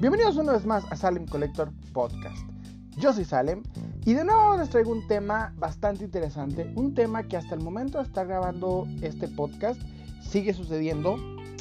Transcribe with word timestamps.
Bienvenidos 0.00 0.38
una 0.38 0.52
vez 0.52 0.64
más 0.64 0.90
a 0.90 0.96
Salem 0.96 1.26
Collector 1.26 1.70
Podcast. 1.92 2.48
Yo 2.96 3.12
soy 3.12 3.26
Salem 3.26 3.62
y 4.06 4.14
de 4.14 4.24
nuevo 4.24 4.56
les 4.56 4.70
traigo 4.70 4.92
un 4.92 5.06
tema 5.06 5.52
bastante 5.58 6.04
interesante, 6.04 6.72
un 6.74 6.94
tema 6.94 7.24
que 7.24 7.36
hasta 7.36 7.54
el 7.54 7.60
momento 7.60 7.98
de 7.98 8.04
estar 8.04 8.26
grabando 8.26 8.88
este 9.02 9.28
podcast 9.28 9.78
sigue 10.22 10.54
sucediendo. 10.54 11.16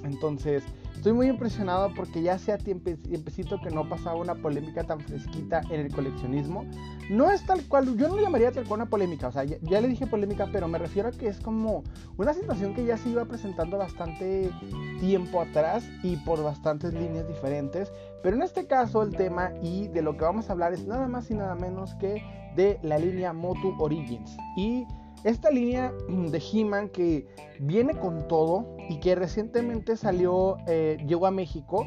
Entonces, 0.06 0.64
estoy 1.00 1.14
muy 1.14 1.28
impresionado 1.28 1.94
porque 1.96 2.22
ya 2.22 2.38
sea 2.38 2.58
tiempecito 2.58 3.62
que 3.62 3.70
no 3.70 3.88
pasaba 3.88 4.18
una 4.18 4.36
polémica 4.36 4.84
tan 4.84 5.00
fresquita 5.00 5.62
en 5.70 5.80
el 5.80 5.96
coleccionismo. 5.96 6.66
No 7.10 7.32
es 7.32 7.46
tal 7.46 7.64
cual, 7.64 7.96
yo 7.96 8.10
no 8.10 8.18
lo 8.18 8.22
llamaría 8.22 8.52
tal 8.52 8.66
cual 8.66 8.82
una 8.82 8.90
polémica, 8.90 9.30
o 9.30 9.32
sea, 9.32 9.46
ya, 9.46 9.80
le 9.80 9.88
dije 9.88 10.08
polémica, 10.08 10.50
pero 10.52 10.68
me 10.68 10.78
refiero 10.78 11.08
a 11.08 11.12
que 11.12 11.28
es 11.28 11.40
como 11.40 11.86
una 12.18 12.34
situación 12.34 12.74
que 12.74 12.84
ya 12.84 12.98
se 12.98 13.12
iba 13.12 13.24
presentando 13.24 13.78
bastante 13.78 14.52
tiempo 15.00 15.40
atrás 15.40 15.90
y 16.04 16.18
por 16.18 16.44
bastantes 16.44 16.94
líneas 16.94 17.26
diferentes. 17.30 17.94
Pero 18.22 18.36
en 18.36 18.44
este 18.44 18.68
caso 18.68 19.02
el 19.02 19.16
tema 19.16 19.54
y 19.64 19.88
de 19.88 20.02
lo 20.02 20.18
que 20.18 20.26
vamos 20.26 20.50
a 20.50 20.52
hablar 20.52 20.74
es 20.74 20.86
nada 20.86 21.08
más 21.08 21.32
y 21.32 21.34
nada 21.34 21.56
menos 21.56 21.96
que 21.96 22.22
de 22.58 22.78
la 22.84 22.98
línea 22.98 23.32
Motu 23.32 23.74
Origins. 23.80 24.36
Y 24.58 24.86
esta 25.24 25.52
línea 25.52 25.92
de 26.08 26.42
He-Man 26.52 26.90
que 26.90 27.28
viene 27.60 27.94
con 27.98 28.28
todo 28.28 28.78
y 28.90 29.00
que 29.00 29.16
recientemente 29.16 29.98
salió, 29.98 30.58
eh, 30.68 30.98
llegó 31.06 31.28
a 31.28 31.32
México, 31.32 31.86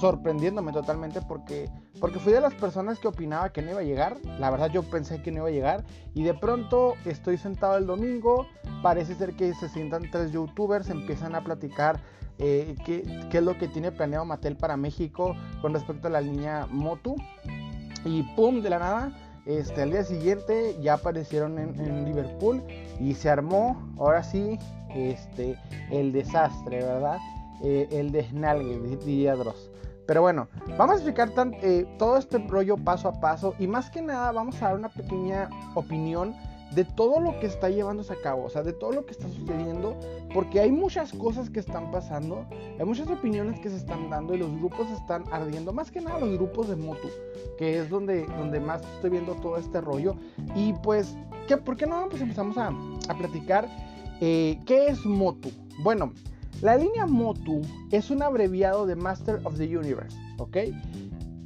sorprendiéndome 0.00 0.72
totalmente 0.72 1.20
porque, 1.22 1.68
porque 2.00 2.18
fui 2.20 2.32
de 2.32 2.40
las 2.40 2.54
personas 2.54 2.98
que 2.98 3.08
opinaba 3.08 3.52
que 3.52 3.62
no 3.62 3.72
iba 3.72 3.80
a 3.80 3.84
llegar. 3.84 4.18
La 4.38 4.50
verdad 4.50 4.70
yo 4.70 4.82
pensé 4.84 5.20
que 5.22 5.32
no 5.32 5.38
iba 5.38 5.48
a 5.48 5.52
llegar 5.52 5.84
y 6.14 6.22
de 6.22 6.34
pronto 6.34 6.94
estoy 7.04 7.38
sentado 7.38 7.76
el 7.76 7.86
domingo, 7.86 8.46
parece 8.82 9.14
ser 9.14 9.34
que 9.34 9.52
se 9.54 9.68
sientan 9.68 10.10
tres 10.10 10.30
youtubers, 10.32 10.90
empiezan 10.90 11.34
a 11.34 11.42
platicar 11.42 12.00
eh, 12.38 12.76
qué, 12.84 13.02
qué, 13.30 13.38
es 13.38 13.44
lo 13.44 13.58
que 13.58 13.68
tiene 13.68 13.92
planeado 13.92 14.24
Mattel 14.24 14.56
para 14.56 14.76
México 14.76 15.34
con 15.60 15.74
respecto 15.74 16.08
a 16.08 16.10
la 16.10 16.20
línea 16.20 16.66
Motu. 16.70 17.16
Y 18.04 18.22
pum, 18.34 18.62
de 18.62 18.70
la 18.70 18.78
nada 18.78 19.29
este, 19.46 19.82
al 19.82 19.90
día 19.90 20.04
siguiente 20.04 20.76
ya 20.80 20.94
aparecieron 20.94 21.58
en, 21.58 22.04
Liverpool 22.04 22.62
y 22.98 23.14
se 23.14 23.30
armó, 23.30 23.94
ahora 23.98 24.22
sí, 24.22 24.58
este, 24.94 25.56
el 25.90 26.12
desastre, 26.12 26.78
¿verdad? 26.78 27.18
Eh, 27.62 27.88
el 27.90 28.12
desnalgue, 28.12 28.78
diría 28.98 29.34
Dross. 29.34 29.70
Pero 30.06 30.22
bueno, 30.22 30.48
vamos 30.76 30.94
a 30.94 30.96
explicar 30.96 31.32
eh, 31.62 31.86
todo 31.96 32.16
este 32.16 32.38
rollo 32.38 32.76
paso 32.76 33.08
a 33.08 33.20
paso 33.20 33.54
y 33.60 33.68
más 33.68 33.90
que 33.90 34.02
nada 34.02 34.32
vamos 34.32 34.60
a 34.60 34.66
dar 34.66 34.76
una 34.76 34.88
pequeña 34.88 35.48
opinión 35.74 36.34
de 36.74 36.84
todo 36.84 37.20
lo 37.20 37.38
que 37.40 37.46
está 37.46 37.68
llevándose 37.68 38.12
a 38.12 38.16
cabo, 38.16 38.44
o 38.44 38.50
sea, 38.50 38.62
de 38.62 38.72
todo 38.72 38.92
lo 38.92 39.04
que 39.04 39.12
está 39.12 39.28
sucediendo, 39.28 39.96
porque 40.32 40.60
hay 40.60 40.70
muchas 40.70 41.12
cosas 41.12 41.50
que 41.50 41.58
están 41.58 41.90
pasando, 41.90 42.46
hay 42.78 42.84
muchas 42.84 43.08
opiniones 43.08 43.58
que 43.60 43.70
se 43.70 43.76
están 43.76 44.08
dando 44.08 44.34
y 44.34 44.38
los 44.38 44.50
grupos 44.56 44.88
están 44.90 45.24
ardiendo, 45.32 45.72
más 45.72 45.90
que 45.90 46.00
nada 46.00 46.20
los 46.20 46.30
grupos 46.36 46.68
de 46.68 46.76
Motu, 46.76 47.08
que 47.58 47.80
es 47.80 47.90
donde, 47.90 48.24
donde 48.26 48.60
más 48.60 48.82
estoy 48.94 49.10
viendo 49.10 49.34
todo 49.34 49.56
este 49.56 49.80
rollo. 49.80 50.14
Y 50.54 50.72
pues, 50.74 51.16
¿qué, 51.48 51.56
¿por 51.56 51.76
qué 51.76 51.86
no? 51.86 52.08
Pues 52.08 52.22
empezamos 52.22 52.56
a, 52.56 52.68
a 53.08 53.18
platicar 53.18 53.68
eh, 54.20 54.60
qué 54.64 54.86
es 54.86 55.04
Motu. 55.04 55.50
Bueno, 55.82 56.12
la 56.62 56.76
línea 56.76 57.06
Motu 57.06 57.62
es 57.90 58.10
un 58.10 58.22
abreviado 58.22 58.86
de 58.86 58.94
Master 58.94 59.40
of 59.44 59.56
the 59.56 59.76
Universe, 59.76 60.16
¿ok? 60.38 60.56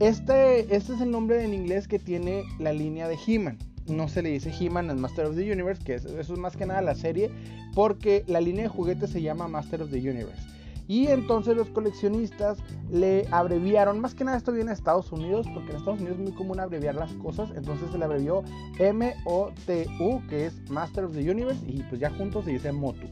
Este, 0.01 0.75
este 0.75 0.93
es 0.93 1.01
el 1.01 1.11
nombre 1.11 1.43
en 1.45 1.55
inglés 1.55 1.89
que 1.89 1.99
tiene 1.99 2.43
la 2.59 2.73
línea 2.73 3.09
de 3.09 3.17
He-Man 3.27 3.59
no 3.87 4.09
se 4.09 4.23
le 4.23 4.31
dice 4.31 4.53
He-Man 4.59 4.91
al 4.91 4.97
Master 4.97 5.27
of 5.27 5.37
the 5.37 5.53
Universe, 5.53 5.83
que 5.85 5.95
eso 5.95 6.19
es 6.19 6.39
más 6.39 6.57
que 6.57 6.67
nada 6.67 6.81
la 6.83 6.95
serie, 6.95 7.31
porque 7.75 8.25
la 8.27 8.41
línea 8.41 8.65
de 8.65 8.69
juguetes 8.69 9.11
se 9.11 9.23
llama 9.23 9.49
Master 9.49 9.83
of 9.83 9.91
the 9.91 9.99
Universe. 9.99 10.55
Y 10.87 11.07
entonces 11.07 11.57
los 11.57 11.71
coleccionistas 11.71 12.59
le 12.91 13.27
abreviaron, 13.31 14.01
más 14.01 14.15
que 14.15 14.25
nada 14.25 14.37
esto 14.37 14.53
viene 14.53 14.69
de 14.69 14.75
Estados 14.75 15.11
Unidos, 15.13 15.47
porque 15.55 15.71
en 15.71 15.77
Estados 15.77 16.01
Unidos 16.01 16.19
es 16.19 16.25
muy 16.25 16.33
común 16.33 16.61
abreviar 16.61 16.95
las 16.95 17.13
cosas, 17.15 17.51
entonces 17.57 17.91
se 17.91 17.99
le 17.99 18.05
abrevió 18.05 18.43
M-O-T-U, 18.79 20.23
que 20.29 20.47
es 20.47 20.71
Master 20.71 21.05
of 21.05 21.15
the 21.15 21.31
Universe, 21.31 21.61
y 21.67 21.83
pues 21.85 22.01
ya 22.01 22.11
juntos 22.11 22.45
se 22.45 22.51
dice 22.51 22.71
MOTU. 22.71 23.07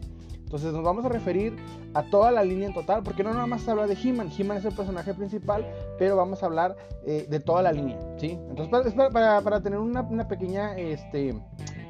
Entonces 0.52 0.74
nos 0.74 0.84
vamos 0.84 1.02
a 1.06 1.08
referir 1.08 1.56
a 1.94 2.02
toda 2.02 2.30
la 2.30 2.44
línea 2.44 2.68
en 2.68 2.74
total, 2.74 3.02
porque 3.02 3.24
no 3.24 3.32
nada 3.32 3.46
más 3.46 3.62
se 3.62 3.70
habla 3.70 3.86
de 3.86 3.94
He-Man, 3.94 4.30
He-Man 4.36 4.58
es 4.58 4.66
el 4.66 4.74
personaje 4.74 5.14
principal, 5.14 5.66
pero 5.98 6.14
vamos 6.14 6.42
a 6.42 6.46
hablar 6.46 6.76
eh, 7.06 7.26
de 7.26 7.40
toda 7.40 7.62
la 7.62 7.72
línea, 7.72 7.98
¿sí? 8.18 8.38
Entonces 8.50 8.92
para, 8.92 9.40
para, 9.40 9.62
tener 9.62 9.78
una, 9.78 10.02
una, 10.02 10.28
pequeña 10.28 10.76
este, 10.76 11.34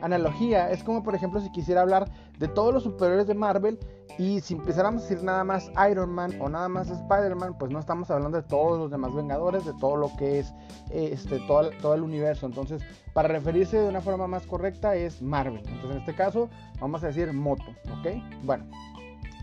analogía, 0.03 0.71
es 0.71 0.83
como 0.83 1.03
por 1.03 1.15
ejemplo 1.15 1.41
si 1.41 1.51
quisiera 1.53 1.81
hablar 1.81 2.11
de 2.39 2.49
todos 2.49 2.75
los 2.75 2.83
superiores 2.83 3.27
de 3.27 3.35
Marvel 3.35 3.79
y 4.19 4.41
si 4.41 4.55
empezáramos 4.55 5.03
a 5.03 5.09
decir 5.09 5.25
nada 5.25 5.43
más 5.45 5.71
Iron 5.91 6.11
Man 6.11 6.33
o 6.41 6.49
nada 6.49 6.69
más 6.69 6.91
Spider-Man, 6.91 7.57
pues 7.59 7.71
no 7.71 7.79
estamos 7.79 8.11
hablando 8.11 8.43
de 8.43 8.47
todos 8.47 8.79
los 8.79 8.91
demás 8.91 9.15
Vengadores, 9.15 9.65
de 9.65 9.73
todo 9.81 9.97
lo 9.97 10.15
que 10.17 10.41
es 10.41 10.53
este, 10.91 11.39
todo, 11.47 11.71
todo 11.81 11.95
el 11.95 12.03
universo. 12.03 12.45
Entonces, 12.45 12.83
para 13.15 13.29
referirse 13.29 13.79
de 13.79 13.89
una 13.89 14.01
forma 14.01 14.27
más 14.27 14.47
correcta 14.47 14.95
es 14.95 15.23
Marvel. 15.23 15.63
Entonces, 15.67 15.91
en 15.93 15.99
este 15.99 16.15
caso, 16.15 16.51
vamos 16.81 17.03
a 17.05 17.07
decir 17.07 17.33
Moto, 17.33 17.71
¿ok? 17.99 18.23
Bueno, 18.45 18.67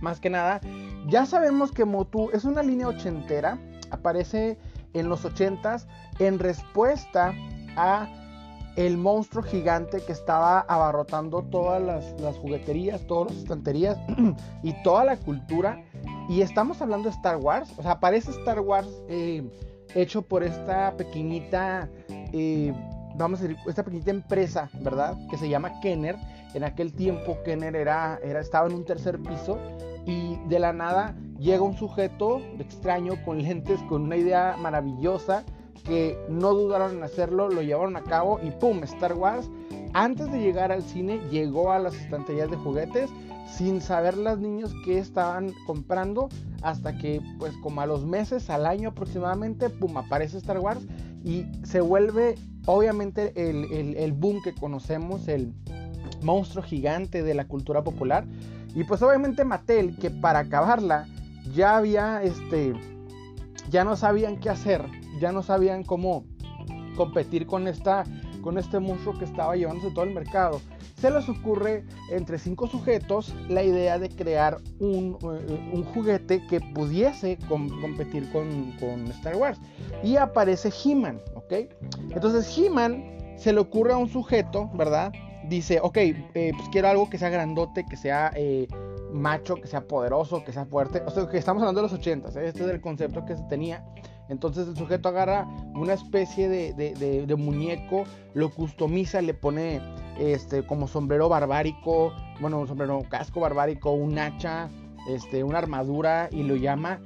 más 0.02 0.20
que 0.20 0.30
nada, 0.30 0.62
ya 1.08 1.26
sabemos 1.26 1.72
que 1.72 1.86
Motu 1.86 2.30
es 2.32 2.46
una 2.46 2.62
línea 2.62 2.88
ochentera, 2.88 3.58
aparece 3.92 4.58
en 4.94 5.10
los 5.10 5.26
ochentas 5.26 5.88
en 6.20 6.40
respuesta 6.40 7.34
a 7.76 8.08
el 8.80 8.98
monstruo 8.98 9.44
gigante 9.44 10.00
que 10.00 10.14
estaba 10.14 10.62
abarrotando 10.62 11.44
todas 11.44 11.82
las, 11.82 12.38
jugueterías, 12.38 13.06
todas 13.08 13.34
las 13.34 13.44
estanterías 13.44 13.98
y 14.64 14.72
toda 14.84 15.04
la 15.04 15.18
cultura. 15.18 15.84
Y 16.30 16.42
estamos 16.42 16.82
hablando 16.82 17.10
de 17.10 17.16
Star 17.16 17.36
Wars. 17.36 17.74
O 17.78 17.82
sea, 17.82 17.92
aparece 17.92 18.32
Star 18.32 18.62
Wars 18.62 18.88
eh, 19.10 19.44
hecho 19.96 20.22
por 20.22 20.44
esta 20.44 20.96
pequeñita, 20.96 21.90
eh, 22.32 22.74
vamos 23.16 23.42
a 23.42 23.44
decir, 23.44 23.58
esta 23.68 23.84
pequeñita 23.84 24.12
empresa, 24.12 24.70
¿verdad? 24.80 25.18
Que 25.30 25.38
se 25.38 25.50
llama 25.50 25.82
Kenner. 25.82 26.16
En 26.54 26.64
aquel 26.64 26.94
tiempo 26.94 27.38
Kenner 27.44 27.76
era, 27.76 28.18
era, 28.24 28.40
estaba 28.40 28.70
en 28.70 28.76
un 28.76 28.86
tercer 28.86 29.20
piso 29.20 29.58
y 30.06 30.38
de 30.48 30.58
la 30.58 30.72
nada 30.72 31.18
llega 31.38 31.64
un 31.64 31.76
sujeto 31.76 32.40
extraño 32.60 33.16
con 33.26 33.42
lentes, 33.44 33.82
con 33.90 34.04
una 34.04 34.16
idea 34.16 34.56
maravillosa 34.58 35.44
que 35.80 36.18
no 36.30 36.54
dudaron 36.54 36.98
en 36.98 37.04
hacerlo, 37.04 37.50
lo 37.50 37.62
llevaron 37.62 37.96
a 37.96 38.04
cabo 38.04 38.40
y 38.44 38.52
¡pum! 38.52 38.84
Star 38.84 39.14
Wars, 39.14 39.50
antes 39.94 40.32
de 40.32 40.40
llegar 40.40 40.72
al 40.72 40.84
cine, 40.84 41.20
llegó 41.32 41.72
a 41.72 41.80
las 41.80 41.96
estanterías 41.96 42.50
de 42.50 42.58
juguetes 42.58 43.10
sin 43.52 43.82
saber 43.82 44.18
las 44.18 44.38
niños 44.40 44.74
que 44.86 45.00
estaban 45.00 45.54
comprando 45.66 46.30
hasta 46.62 46.98
que 46.98 47.22
pues 47.40 47.54
como 47.64 47.82
a 47.82 47.86
los 47.86 48.06
meses, 48.06 48.50
al 48.50 48.66
año 48.66 48.90
aproximadamente, 48.90 49.70
¡pum! 49.70 49.98
aparece 49.98 50.38
Star 50.38 50.60
Wars 50.60 50.82
y 51.24 51.46
se 51.64 51.82
vuelve 51.82 52.36
obviamente 52.66 53.34
el, 53.36 53.96
el 53.98 54.14
boom 54.14 54.42
que 54.44 54.54
conocemos, 54.54 55.28
el 55.28 55.54
monstruo 56.22 56.64
gigante 56.64 57.24
de 57.24 57.34
la 57.34 57.48
cultura 57.48 57.84
popular. 57.84 58.26
Y 58.76 58.84
pues 58.84 59.02
obviamente 59.02 59.44
Mattel, 59.44 59.96
que 59.98 60.12
para 60.12 60.40
acabarla 60.40 61.08
ya 61.54 61.78
había 61.78 62.22
este 62.22 62.76
ya 63.70 63.84
no 63.84 63.96
sabían 63.96 64.38
qué 64.38 64.50
hacer, 64.50 64.84
ya 65.20 65.32
no 65.32 65.44
sabían 65.44 65.84
cómo 65.84 66.26
competir 66.96 67.46
con, 67.46 67.68
esta, 67.68 68.04
con 68.42 68.58
este 68.58 68.80
monstruo 68.80 69.18
que 69.18 69.26
estaba 69.26 69.56
llevándose 69.56 69.92
todo 69.92 70.06
el 70.06 70.14
mercado. 70.14 70.62
Se 71.00 71.10
les 71.10 71.30
ocurre 71.30 71.86
entre 72.12 72.38
cinco 72.38 72.68
sujetos 72.68 73.34
la 73.48 73.64
idea 73.64 73.98
de 73.98 74.10
crear 74.10 74.58
un, 74.80 75.18
eh, 75.24 75.84
juguete 75.94 76.46
que 76.48 76.60
pudiese 76.60 77.38
competir 77.48 78.30
con, 78.32 79.08
Star 79.12 79.38
Wars. 79.38 79.60
Y 80.04 80.18
aparece 80.18 80.72
He-Man, 80.84 81.22
¿ok? 81.36 81.54
Entonces 82.10 82.58
He-Man 82.58 83.36
se 83.38 83.54
le 83.54 83.62
ocurre 83.62 83.94
a 83.94 83.98
un 83.98 84.10
sujeto, 84.10 84.70
¿verdad? 84.74 85.14
Dice, 85.48 85.80
ok, 85.82 85.98
eh, 85.98 86.52
pues 86.56 86.68
quiero 86.70 86.90
algo 86.90 87.10
que 87.10 87.18
sea 87.18 87.30
grandote, 87.30 87.86
que 87.90 87.96
sea 87.96 88.34
eh, 88.36 88.68
macho, 89.12 89.56
que 89.56 89.68
sea 89.68 89.82
poderoso, 89.82 90.44
que 90.44 90.52
sea 90.52 90.66
fuerte. 90.66 91.02
O 91.06 91.10
sea, 91.10 91.28
que 91.28 91.38
estamos 91.38 91.62
hablando 91.62 91.82
de 91.82 91.88
los 91.88 91.94
80, 91.94 92.30
¿eh? 92.30 92.48
este 92.48 92.64
es 92.64 92.70
el 92.70 92.82
concepto 92.82 93.26
que 93.26 93.38
se 93.38 93.44
tenía. 93.44 93.86
Entonces 94.30 94.68
el 94.68 94.78
sujeto 94.78 95.10
agarra 95.10 95.48
una 95.74 95.94
especie 95.94 96.48
de, 96.48 97.36
muñeco, 97.38 98.04
lo 98.34 98.52
customiza, 98.52 99.22
le 99.22 99.34
pone 99.34 99.82
este 100.20 100.66
como 100.66 100.88
sombrero 100.88 101.30
barbárico, 101.30 102.14
bueno, 102.40 102.60
un 102.60 102.68
sombrero 102.68 103.02
casco 103.10 103.40
barbárico, 103.40 103.92
un 103.92 104.18
hacha, 104.20 104.70
este, 105.10 105.44
una 105.44 105.58
armadura 105.58 106.30
y 106.32 106.44
lo 106.44 106.56
llama 106.56 107.00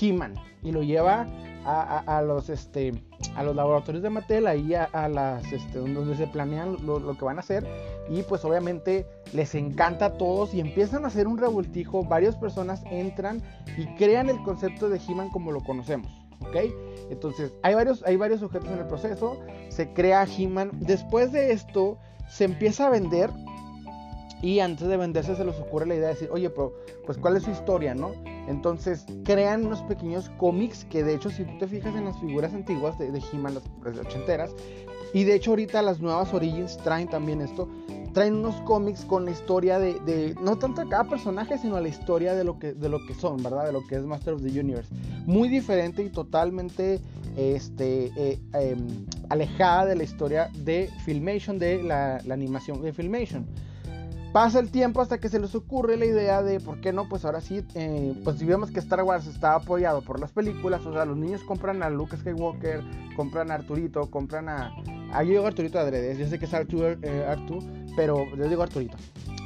He-Man 0.00 0.34
y 0.62 0.70
lo 0.70 0.82
lleva 0.82 1.26
a, 1.64 2.22
los 2.22 2.48
este 2.48 2.94
a 3.34 3.42
los 3.42 3.54
laboratorios 3.54 4.02
de 4.02 4.08
Mattel 4.08 4.46
ahí 4.46 4.74
a, 4.74 5.08
las 5.08 5.52
este, 5.52 5.78
donde 5.78 6.16
se 6.16 6.26
planean 6.26 6.78
lo, 6.86 6.98
lo, 6.98 7.18
que 7.18 7.24
van 7.26 7.36
a 7.36 7.40
hacer 7.40 7.66
y 8.08 8.22
pues 8.22 8.42
obviamente 8.44 9.06
les 9.34 9.54
encanta 9.54 10.06
a 10.06 10.12
todos 10.16 10.54
y 10.54 10.60
empiezan 10.60 11.04
a 11.04 11.08
hacer 11.08 11.26
un 11.26 11.36
revoltijo 11.36 12.04
varias 12.04 12.36
personas 12.36 12.82
entran 12.90 13.42
y 13.76 13.84
crean 13.96 14.30
el 14.30 14.42
concepto 14.44 14.88
de 14.88 14.98
He-Man 14.98 15.28
como 15.28 15.52
lo 15.52 15.60
conocemos 15.62 16.27
¿ok? 16.40 16.56
Entonces, 17.10 17.52
hay 17.62 17.74
varios, 17.74 18.02
hay 18.04 18.16
varios 18.16 18.40
sujetos 18.40 18.70
en 18.70 18.78
el 18.78 18.86
proceso, 18.86 19.38
se 19.68 19.92
crea 19.92 20.24
He-Man. 20.24 20.70
Después 20.80 21.32
de 21.32 21.52
esto, 21.52 21.98
se 22.28 22.44
empieza 22.44 22.86
a 22.86 22.90
vender 22.90 23.30
Y 24.40 24.60
antes 24.60 24.86
de 24.86 24.96
venderse 24.96 25.34
se 25.34 25.44
les 25.44 25.58
ocurre 25.58 25.86
la 25.86 25.94
idea 25.96 26.08
de 26.08 26.14
decir, 26.14 26.28
oye, 26.30 26.48
pero 26.50 26.72
pues 27.06 27.18
cuál 27.18 27.36
es 27.36 27.42
su 27.42 27.50
historia, 27.50 27.94
¿no? 27.94 28.12
Entonces 28.46 29.04
crean 29.24 29.66
unos 29.66 29.82
pequeños 29.82 30.30
cómics 30.38 30.84
que 30.84 31.02
de 31.02 31.14
hecho 31.14 31.28
si 31.30 31.44
tú 31.44 31.58
te 31.58 31.66
fijas 31.66 31.94
en 31.96 32.04
las 32.04 32.18
figuras 32.20 32.54
antiguas 32.54 32.96
de, 32.98 33.10
de 33.10 33.20
He-Man, 33.32 33.54
las, 33.54 33.64
las 33.82 34.06
ochenteras, 34.06 34.54
y 35.12 35.24
de 35.24 35.34
hecho 35.34 35.50
ahorita 35.50 35.82
las 35.82 36.00
nuevas 36.00 36.32
Origins 36.32 36.76
traen 36.78 37.08
también 37.08 37.40
esto, 37.40 37.68
traen 38.18 38.34
unos 38.34 38.60
cómics 38.62 39.04
con 39.04 39.26
la 39.26 39.30
historia 39.30 39.78
de, 39.78 40.00
de, 40.00 40.34
no 40.42 40.58
tanto 40.58 40.82
de 40.82 40.88
cada 40.88 41.04
personaje, 41.04 41.56
sino 41.56 41.78
la 41.78 41.86
historia 41.86 42.34
de 42.34 42.42
lo, 42.42 42.58
que, 42.58 42.72
de 42.72 42.88
lo 42.88 43.06
que 43.06 43.14
son, 43.14 43.40
¿verdad? 43.40 43.66
De 43.66 43.72
lo 43.72 43.86
que 43.86 43.94
es 43.94 44.02
Master 44.02 44.34
of 44.34 44.42
the 44.42 44.58
Universe. 44.58 44.92
Muy 45.24 45.48
diferente 45.48 46.02
y 46.02 46.10
totalmente 46.10 47.00
este, 47.36 48.06
eh, 48.16 48.40
eh, 48.54 48.76
alejada 49.28 49.86
de 49.86 49.94
la 49.94 50.02
historia 50.02 50.50
de 50.52 50.90
Filmation, 51.04 51.60
de 51.60 51.80
la, 51.80 52.20
la 52.26 52.34
animación 52.34 52.82
de 52.82 52.92
Filmation. 52.92 53.46
Pasa 54.32 54.58
el 54.58 54.72
tiempo 54.72 55.00
hasta 55.00 55.18
que 55.18 55.28
se 55.28 55.38
les 55.38 55.54
ocurre 55.54 55.96
la 55.96 56.04
idea 56.04 56.42
de, 56.42 56.58
¿por 56.58 56.80
qué 56.80 56.92
no? 56.92 57.08
Pues 57.08 57.24
ahora 57.24 57.40
sí, 57.40 57.64
eh, 57.76 58.14
pues 58.24 58.38
si 58.38 58.44
vemos 58.44 58.72
que 58.72 58.80
Star 58.80 59.04
Wars 59.04 59.28
está 59.28 59.54
apoyado 59.54 60.02
por 60.02 60.18
las 60.18 60.32
películas, 60.32 60.84
o 60.84 60.92
sea, 60.92 61.04
los 61.04 61.16
niños 61.16 61.44
compran 61.44 61.84
a 61.84 61.88
Luke 61.88 62.16
Skywalker, 62.16 62.82
compran 63.14 63.52
a 63.52 63.54
Arturito, 63.54 64.10
compran 64.10 64.48
a... 64.48 64.74
Ah, 65.12 65.22
yo 65.22 65.46
Arturito 65.46 65.78
adrede, 65.78 66.18
yo 66.18 66.26
sé 66.26 66.40
que 66.40 66.46
es 66.46 66.52
Artur, 66.52 66.98
eh, 67.02 67.24
Artu, 67.26 67.60
pero 67.98 68.32
yo 68.36 68.48
digo 68.48 68.62
Arturito, 68.62 68.96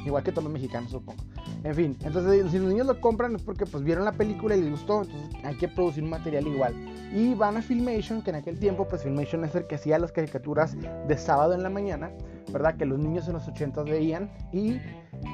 igual 0.05 0.21
que 0.21 0.31
todos 0.31 0.43
los 0.43 0.53
mexicanos 0.53 0.91
supongo. 0.91 1.23
En 1.63 1.73
fin, 1.73 1.97
entonces 2.03 2.51
si 2.51 2.59
los 2.59 2.69
niños 2.69 2.85
lo 2.85 3.01
compran 3.01 3.35
es 3.35 3.41
porque 3.41 3.65
pues 3.65 3.83
vieron 3.83 4.05
la 4.05 4.11
película 4.11 4.55
y 4.55 4.61
les 4.61 4.69
gustó, 4.69 5.01
entonces 5.01 5.43
hay 5.43 5.57
que 5.57 5.67
producir 5.67 6.03
un 6.03 6.11
material 6.11 6.45
igual. 6.45 6.75
Y 7.11 7.33
van 7.33 7.57
a 7.57 7.63
Filmation, 7.63 8.21
que 8.21 8.29
en 8.29 8.35
aquel 8.35 8.59
tiempo 8.59 8.87
pues 8.87 9.01
Filmation 9.01 9.43
es 9.43 9.55
el 9.55 9.65
que 9.65 9.73
hacía 9.73 9.97
las 9.97 10.11
caricaturas 10.11 10.77
de 11.07 11.17
sábado 11.17 11.55
en 11.55 11.63
la 11.63 11.71
mañana, 11.71 12.11
¿verdad? 12.51 12.77
Que 12.77 12.85
los 12.85 12.99
niños 12.99 13.27
en 13.27 13.33
los 13.33 13.47
80 13.47 13.81
veían 13.85 14.29
y 14.51 14.77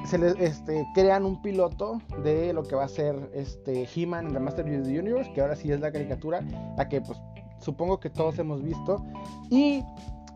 se 0.06 0.16
les 0.16 0.34
este, 0.40 0.86
crean 0.94 1.26
un 1.26 1.42
piloto 1.42 2.00
de 2.24 2.54
lo 2.54 2.62
que 2.62 2.74
va 2.74 2.84
a 2.84 2.88
ser 2.88 3.30
este 3.34 3.86
He-Man 3.94 4.28
en 4.28 4.32
The 4.32 4.40
Master 4.40 4.64
of 4.64 4.86
the 4.86 4.98
Universe, 4.98 5.30
que 5.34 5.42
ahora 5.42 5.56
sí 5.56 5.70
es 5.70 5.80
la 5.80 5.92
caricatura, 5.92 6.40
la 6.78 6.88
que 6.88 7.02
pues 7.02 7.18
supongo 7.58 8.00
que 8.00 8.08
todos 8.08 8.38
hemos 8.38 8.62
visto. 8.62 9.04
Y 9.50 9.84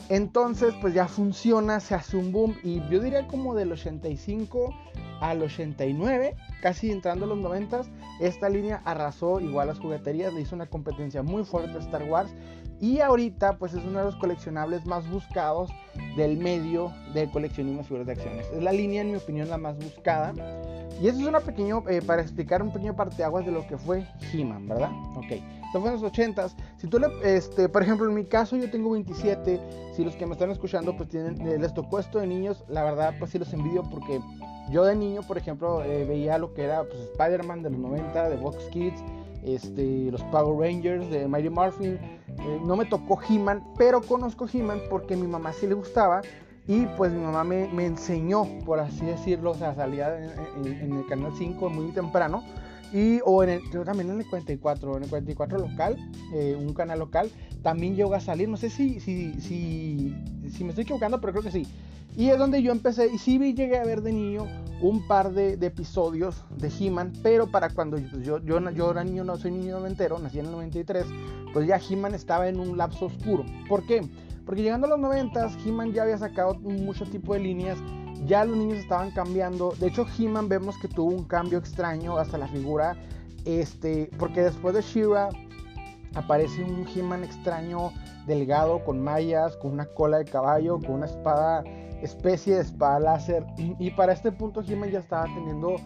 entonces 0.09 0.75
pues 0.81 0.95
ya 0.95 1.09
funciona, 1.09 1.81
se 1.81 1.95
hace 1.95 2.17
un 2.17 2.33
boom 2.33 2.57
y 2.63 2.81
yo 2.91 3.01
diría 3.01 3.27
como 3.27 3.55
del 3.55 3.73
85 3.73 4.75
al 5.21 5.43
89, 5.43 6.37
casi 6.61 6.91
entrando 6.91 7.25
a 7.25 7.29
los 7.29 7.39
90, 7.39 7.83
esta 8.21 8.49
línea 8.49 8.83
arrasó 8.85 9.41
igual 9.41 9.69
las 9.69 9.79
jugueterías, 9.79 10.35
le 10.35 10.43
hizo 10.43 10.55
una 10.55 10.67
competencia 10.67 11.23
muy 11.23 11.45
fuerte 11.45 11.77
a 11.77 11.81
Star 11.81 12.03
Wars 12.05 12.31
y 12.81 13.01
ahorita 13.01 13.57
pues 13.59 13.75
es 13.75 13.85
uno 13.85 14.01
de 14.01 14.05
los 14.07 14.17
coleccionables 14.17 14.85
más 14.87 15.09
buscados 15.09 15.71
del 16.17 16.37
medio 16.39 16.93
de 17.13 17.31
coleccionismo 17.31 17.79
de 17.79 17.85
figuras 17.85 18.07
de 18.07 18.13
acciones. 18.13 18.47
Es 18.53 18.63
la 18.63 18.73
línea 18.73 19.03
en 19.03 19.11
mi 19.11 19.17
opinión 19.17 19.49
la 19.49 19.59
más 19.59 19.77
buscada. 19.77 20.33
Y 21.01 21.09
eso 21.09 21.19
es 21.19 21.27
una 21.27 21.41
pequeño, 21.41 21.83
eh, 21.89 22.01
para 22.03 22.23
explicar 22.23 22.63
un 22.63 22.73
pequeño 22.73 22.95
parteaguas 22.95 23.45
de 23.45 23.53
lo 23.53 23.67
que 23.67 23.77
fue 23.77 24.07
He-Man, 24.33 24.69
¿verdad? 24.69 24.93
Ok, 25.17 25.33
esto 25.33 25.81
fue 25.81 25.93
en 25.93 26.01
los 26.01 26.13
80s. 26.13 26.55
Si 26.77 26.87
tú 26.87 27.01
le, 27.01 27.09
este, 27.25 27.69
por 27.69 27.83
ejemplo, 27.83 28.07
en 28.09 28.15
mi 28.15 28.25
caso 28.25 28.57
yo 28.57 28.71
tengo 28.71 28.91
27, 28.91 29.61
si 29.95 30.05
los 30.05 30.15
que 30.15 30.27
me 30.27 30.33
están 30.33 30.51
escuchando 30.51 30.97
pues 30.97 31.09
tienen, 31.09 31.41
eh, 31.49 31.59
les 31.59 31.75
tocó 31.75 31.99
esto 31.99 32.21
de 32.21 32.29
niños, 32.29 32.65
la 32.69 32.85
verdad 32.85 33.15
pues 33.19 33.33
sí 33.33 33.39
los 33.39 33.53
envidio 33.53 33.83
porque 33.91 34.21
yo 34.71 34.85
de 34.85 34.95
niño, 34.95 35.23
por 35.23 35.37
ejemplo, 35.37 35.83
eh, 35.83 36.05
veía 36.05 36.39
lo 36.39 36.55
que 36.55 36.65
era 36.65 36.85
pues, 36.85 37.01
Spider-Man 37.13 37.63
de 37.63 37.71
los 37.71 37.79
90, 37.81 38.29
de 38.29 38.37
Vox 38.37 38.65
Kids, 38.71 39.03
este, 39.45 40.11
los 40.11 40.23
Power 40.25 40.59
Rangers, 40.59 41.09
de 41.11 41.29
Mighty 41.29 41.51
Morphin. 41.51 41.99
Eh, 42.39 42.61
no 42.65 42.77
me 42.77 42.85
tocó 42.85 43.19
He-Man, 43.29 43.65
pero 43.77 44.01
conozco 44.01 44.47
He-Man 44.53 44.83
porque 44.91 45.15
a 45.15 45.17
mi 45.17 45.27
mamá 45.27 45.53
sí 45.53 45.67
le 45.67 45.75
gustaba 45.75 46.23
y 46.67 46.87
pues 46.97 47.13
mi 47.13 47.21
mamá 47.21 47.45
me, 47.45 47.69
me 47.69 47.85
enseñó, 47.85 48.47
por 48.65 48.81
así 48.81 49.05
decirlo, 49.05 49.51
o 49.51 49.55
sea, 49.55 49.75
salía 49.75 50.17
en, 50.57 50.93
el 50.93 51.07
canal 51.07 51.33
5 51.37 51.69
muy 51.69 51.93
temprano. 51.93 52.43
Y, 52.93 53.21
o 53.25 53.45
también 53.85 54.11
en 54.11 54.21
el 54.21 54.27
44, 54.29 54.97
en 54.99 55.03
el 55.03 55.11
44 55.11 55.59
local, 55.59 55.97
eh, 56.33 56.57
un 56.57 56.73
canal 56.75 57.01
local, 57.01 57.31
también 57.65 57.97
llegó 57.97 58.15
a 58.15 58.21
salir, 58.21 58.47
no 58.47 58.59
sé 58.59 58.69
si, 58.69 59.01
si, 59.01 59.41
si, 59.41 60.63
me 60.63 60.69
estoy 60.69 60.83
equivocando, 60.83 61.19
pero 61.19 61.33
creo 61.33 61.43
que 61.43 61.51
sí. 61.51 61.67
Y 62.15 62.29
es 62.29 62.39
donde 62.39 62.63
yo 62.63 62.71
empecé, 62.71 63.11
y 63.13 63.19
sí 63.19 63.39
llegué 63.55 63.79
a 63.79 63.85
ver 63.85 64.03
de 64.03 64.13
niño 64.13 64.47
un 64.83 65.07
par 65.09 65.33
de, 65.33 65.55
episodios 65.55 66.45
de 66.59 66.71
He-Man, 66.79 67.15
pero 67.23 67.47
para 67.51 67.71
cuando 67.71 67.97
yo, 67.97 68.39
yo, 68.39 68.71
yo 68.71 68.91
era 68.91 69.03
niño, 69.03 69.25
no 69.25 69.37
soy 69.39 69.51
niño 69.51 69.79
noventero, 69.79 70.19
nací 70.19 70.39
en 70.39 70.45
el 70.45 70.53
93, 70.53 71.07
pues 71.55 71.67
ya 71.67 71.79
He-Man 71.79 72.15
estaba 72.15 72.49
en 72.49 72.61
un 72.61 72.77
lapso 72.77 73.07
oscuro. 73.07 73.47
¿Por 73.67 73.85
qué? 73.87 74.03
Porque 74.45 74.63
llegando 74.63 74.87
a 74.87 74.91
los 74.91 75.01
90, 75.01 75.51
He-Man 75.65 75.95
ya 75.95 76.03
había 76.03 76.19
sacado 76.19 76.55
mucho 76.57 77.07
tipo 77.07 77.33
de 77.33 77.41
líneas, 77.41 77.79
ya 78.27 78.45
los 78.45 78.59
niños 78.59 78.77
estaban 78.77 79.11
cambiando. 79.13 79.73
De 79.81 79.87
hecho, 79.87 80.07
He-Man 80.19 80.51
vemos 80.51 80.77
que 80.79 80.89
tuvo 80.89 81.11
un 81.11 81.25
cambio 81.25 81.59
extraño 81.59 82.19
hasta 82.19 82.37
la 82.37 82.47
figura, 82.47 82.95
este, 83.47 84.11
porque 84.19 84.43
después 84.43 84.75
de 84.75 84.83
She-Ra 84.83 85.31
aparece 86.15 86.63
un 86.63 86.87
He-Man 86.87 87.25
extraño, 87.25 87.93
delgado, 88.27 88.85
con 88.85 89.01
mallas, 89.03 89.57
con 89.57 89.73
una 89.73 89.87
cola 89.87 90.19
de 90.19 90.25
caballo, 90.25 90.79
con 90.79 90.93
una 90.93 91.07
espada 91.07 91.65
especie 92.03 92.57
de 92.57 92.63
espada 92.63 93.01
láser. 93.01 93.47
Y 93.57 93.91
para 93.91 94.13
este 94.13 94.31
punto 94.33 94.63
He-Man 94.67 94.91
ya 94.91 94.99
estaba 95.01 95.25
teniendo 95.25 95.77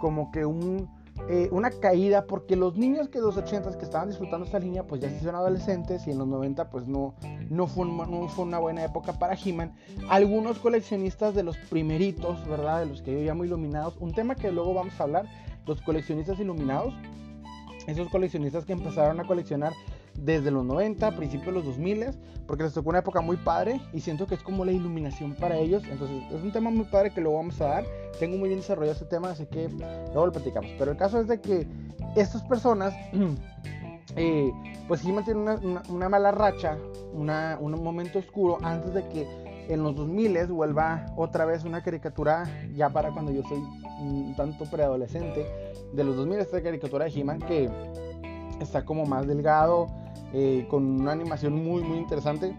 como 0.00 0.30
que 0.30 0.44
un, 0.44 0.88
eh, 1.28 1.48
una 1.50 1.70
caída 1.70 2.26
porque 2.26 2.56
los 2.56 2.76
niños 2.76 3.08
que 3.08 3.20
los 3.20 3.36
80 3.36 3.76
que 3.76 3.84
estaban 3.84 4.08
disfrutando 4.08 4.46
esta 4.46 4.58
línea 4.58 4.84
pues 4.84 5.00
ya 5.00 5.10
son 5.20 5.34
adolescentes 5.34 6.06
y 6.06 6.12
en 6.12 6.18
los 6.18 6.28
90 6.28 6.70
pues 6.70 6.86
no, 6.86 7.14
no, 7.50 7.66
fue, 7.66 7.84
un, 7.86 7.96
no 7.96 8.28
fue 8.28 8.44
una 8.44 8.58
buena 8.58 8.84
época 8.84 9.12
para 9.14 9.34
He-Man. 9.34 9.72
Algunos 10.08 10.58
coleccionistas 10.58 11.34
de 11.34 11.42
los 11.42 11.56
primeritos, 11.56 12.46
¿verdad? 12.46 12.80
De 12.80 12.86
los 12.86 13.02
que 13.02 13.12
yo 13.12 13.20
llamo 13.20 13.44
iluminados. 13.44 13.96
Un 13.98 14.12
tema 14.12 14.34
que 14.34 14.50
luego 14.52 14.74
vamos 14.74 14.98
a 15.00 15.04
hablar, 15.04 15.26
los 15.66 15.80
coleccionistas 15.82 16.38
iluminados. 16.38 16.94
Esos 17.88 18.08
coleccionistas 18.10 18.66
que 18.66 18.74
empezaron 18.74 19.18
a 19.18 19.24
coleccionar 19.24 19.72
desde 20.14 20.50
los 20.50 20.62
90, 20.62 21.16
principios 21.16 21.46
de 21.46 21.52
los 21.52 21.64
2000, 21.64 22.10
porque 22.46 22.64
les 22.64 22.74
tocó 22.74 22.90
una 22.90 22.98
época 22.98 23.22
muy 23.22 23.38
padre 23.38 23.80
y 23.94 24.00
siento 24.00 24.26
que 24.26 24.34
es 24.34 24.42
como 24.42 24.66
la 24.66 24.72
iluminación 24.72 25.34
para 25.34 25.56
ellos. 25.56 25.82
Entonces 25.90 26.22
es 26.30 26.42
un 26.42 26.52
tema 26.52 26.68
muy 26.68 26.84
padre 26.84 27.12
que 27.14 27.22
luego 27.22 27.38
vamos 27.38 27.58
a 27.62 27.68
dar. 27.68 27.84
Tengo 28.20 28.36
muy 28.36 28.50
bien 28.50 28.60
desarrollado 28.60 28.92
este 28.92 29.06
tema, 29.06 29.30
así 29.30 29.46
que 29.46 29.68
luego 29.68 30.26
lo 30.26 30.32
platicamos. 30.32 30.70
Pero 30.78 30.90
el 30.90 30.98
caso 30.98 31.18
es 31.18 31.28
de 31.28 31.40
que 31.40 31.66
estas 32.14 32.42
personas, 32.42 32.94
eh, 34.16 34.52
pues 34.86 35.00
sí 35.00 35.10
mantienen 35.10 35.48
una, 35.88 36.08
mala 36.10 36.30
racha, 36.30 36.76
un 37.14 37.82
momento 37.82 38.18
oscuro 38.18 38.58
antes 38.62 38.92
de 38.92 39.08
que 39.08 39.47
en 39.68 39.82
los 39.82 39.94
2000 39.94 40.46
vuelva 40.46 41.06
otra 41.16 41.44
vez 41.44 41.64
una 41.64 41.82
caricatura, 41.82 42.44
ya 42.74 42.90
para 42.90 43.12
cuando 43.12 43.30
yo 43.32 43.42
soy 43.42 43.58
un 44.00 44.34
tanto 44.36 44.64
preadolescente, 44.64 45.46
de 45.92 46.04
los 46.04 46.16
2000 46.16 46.40
esta 46.40 46.62
caricatura 46.62 47.04
de 47.04 47.10
He-Man 47.12 47.40
que 47.40 47.70
está 48.60 48.84
como 48.84 49.04
más 49.04 49.26
delgado, 49.26 49.86
eh, 50.32 50.66
con 50.68 51.00
una 51.00 51.12
animación 51.12 51.54
muy 51.54 51.82
muy 51.82 51.98
interesante, 51.98 52.56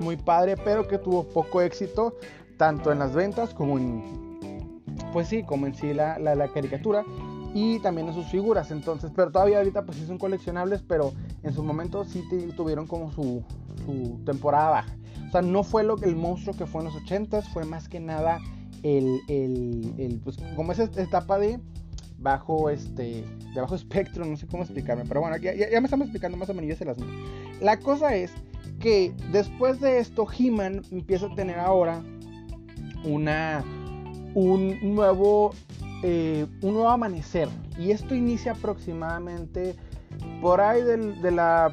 muy 0.00 0.16
padre, 0.16 0.56
pero 0.56 0.86
que 0.88 0.98
tuvo 0.98 1.24
poco 1.24 1.60
éxito 1.60 2.14
tanto 2.56 2.92
en 2.92 2.98
las 2.98 3.14
ventas 3.14 3.54
como 3.54 3.78
en, 3.78 4.80
pues 5.12 5.28
sí, 5.28 5.42
como 5.42 5.66
en 5.66 5.74
sí 5.74 5.92
la, 5.92 6.18
la, 6.18 6.48
caricatura 6.48 7.04
y 7.54 7.78
también 7.80 8.08
en 8.08 8.14
sus 8.14 8.26
figuras. 8.26 8.70
Entonces, 8.70 9.10
pero 9.14 9.30
todavía 9.30 9.58
ahorita 9.58 9.82
pues 9.82 9.98
sí 9.98 10.06
son 10.06 10.18
coleccionables, 10.18 10.82
pero 10.82 11.12
en 11.42 11.52
su 11.52 11.62
momento 11.62 12.04
sí 12.04 12.24
tuvieron 12.56 12.86
como 12.86 13.12
su, 13.12 13.42
su, 13.84 14.20
temporada 14.24 14.70
baja. 14.70 14.96
Sea, 15.34 15.42
no 15.42 15.64
fue 15.64 15.82
lo 15.82 15.96
que 15.96 16.08
el 16.08 16.14
monstruo 16.14 16.56
que 16.56 16.64
fue 16.64 16.82
en 16.82 16.84
los 16.84 16.94
80s, 16.94 17.52
fue 17.52 17.64
más 17.64 17.88
que 17.88 17.98
nada 17.98 18.38
el, 18.84 19.18
el, 19.26 19.92
el 19.98 20.20
pues 20.20 20.36
como 20.54 20.70
esa 20.70 20.84
etapa 20.84 21.40
de 21.40 21.58
bajo 22.18 22.70
este 22.70 23.24
de 23.52 23.60
bajo 23.60 23.74
espectro, 23.74 24.24
no 24.24 24.36
sé 24.36 24.46
cómo 24.46 24.62
explicarme, 24.62 25.02
pero 25.08 25.22
bueno, 25.22 25.36
ya, 25.38 25.52
ya 25.52 25.80
me 25.80 25.86
estamos 25.86 26.04
explicando 26.04 26.38
más 26.38 26.50
o 26.50 26.54
menos, 26.54 26.68
ya 26.68 26.76
se 26.76 26.84
las 26.84 26.98
La 27.60 27.80
cosa 27.80 28.14
es 28.14 28.30
que 28.78 29.12
después 29.32 29.80
de 29.80 29.98
esto, 29.98 30.24
He-Man 30.38 30.82
empieza 30.92 31.26
a 31.26 31.34
tener 31.34 31.58
ahora 31.58 32.00
una 33.04 33.64
un 34.34 34.94
nuevo 34.94 35.52
eh, 36.04 36.46
un 36.62 36.74
nuevo 36.74 36.90
amanecer 36.90 37.48
y 37.76 37.90
esto 37.90 38.14
inicia 38.14 38.52
aproximadamente 38.52 39.74
por 40.40 40.60
ahí 40.60 40.80
del, 40.82 41.20
de 41.22 41.32
la 41.32 41.72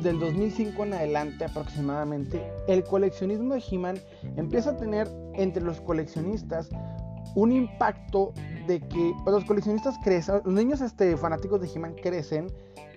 del 0.00 0.18
2005 0.18 0.84
en 0.84 0.94
adelante 0.94 1.44
aproximadamente 1.44 2.42
el 2.68 2.84
coleccionismo 2.84 3.54
de 3.54 3.62
He-Man 3.70 3.98
empieza 4.36 4.70
a 4.70 4.76
tener 4.76 5.08
entre 5.34 5.62
los 5.62 5.80
coleccionistas 5.80 6.68
un 7.34 7.52
impacto 7.52 8.32
de 8.66 8.80
que 8.80 9.12
pues, 9.24 9.34
los 9.34 9.44
coleccionistas 9.44 9.96
crecen, 10.02 10.40
los 10.44 10.54
niños 10.54 10.80
este, 10.80 11.16
fanáticos 11.16 11.60
de 11.60 11.68
He-Man 11.68 11.94
crecen, 12.00 12.46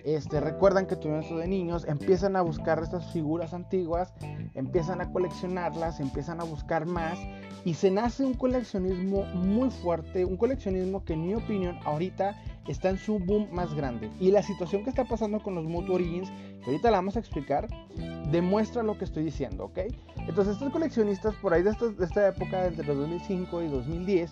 este, 0.04 0.40
recuerdan 0.40 0.86
que 0.86 0.96
tuvieron 0.96 1.24
eso 1.24 1.36
de 1.38 1.48
niños, 1.48 1.84
empiezan 1.86 2.36
a 2.36 2.42
buscar 2.42 2.82
estas 2.82 3.12
figuras 3.12 3.52
antiguas, 3.52 4.14
empiezan 4.54 5.00
a 5.00 5.12
coleccionarlas, 5.12 6.00
empiezan 6.00 6.40
a 6.40 6.44
buscar 6.44 6.86
más 6.86 7.18
y 7.64 7.74
se 7.74 7.90
nace 7.90 8.24
un 8.24 8.34
coleccionismo 8.34 9.24
muy 9.34 9.70
fuerte, 9.70 10.24
un 10.24 10.36
coleccionismo 10.36 11.04
que 11.04 11.14
en 11.14 11.26
mi 11.26 11.34
opinión 11.34 11.78
ahorita 11.84 12.40
está 12.68 12.90
en 12.90 12.98
su 12.98 13.18
boom 13.18 13.48
más 13.50 13.74
grande. 13.74 14.10
Y 14.20 14.30
la 14.30 14.42
situación 14.42 14.84
que 14.84 14.90
está 14.90 15.04
pasando 15.04 15.42
con 15.42 15.54
los 15.54 15.64
Mutu 15.64 15.94
Origins, 15.94 16.30
que 16.62 16.70
ahorita 16.70 16.90
la 16.90 16.98
vamos 16.98 17.16
a 17.16 17.20
explicar, 17.20 17.68
demuestra 18.30 18.82
lo 18.82 18.98
que 18.98 19.04
estoy 19.04 19.24
diciendo, 19.24 19.64
¿ok? 19.64 19.78
Entonces 20.28 20.54
estos 20.54 20.70
coleccionistas 20.70 21.34
por 21.36 21.54
ahí 21.54 21.62
de, 21.62 21.70
esta 21.70 22.28
época, 22.28 22.66
entre 22.66 22.94
2005 22.94 23.62
y 23.62 23.68
2010, 23.68 24.30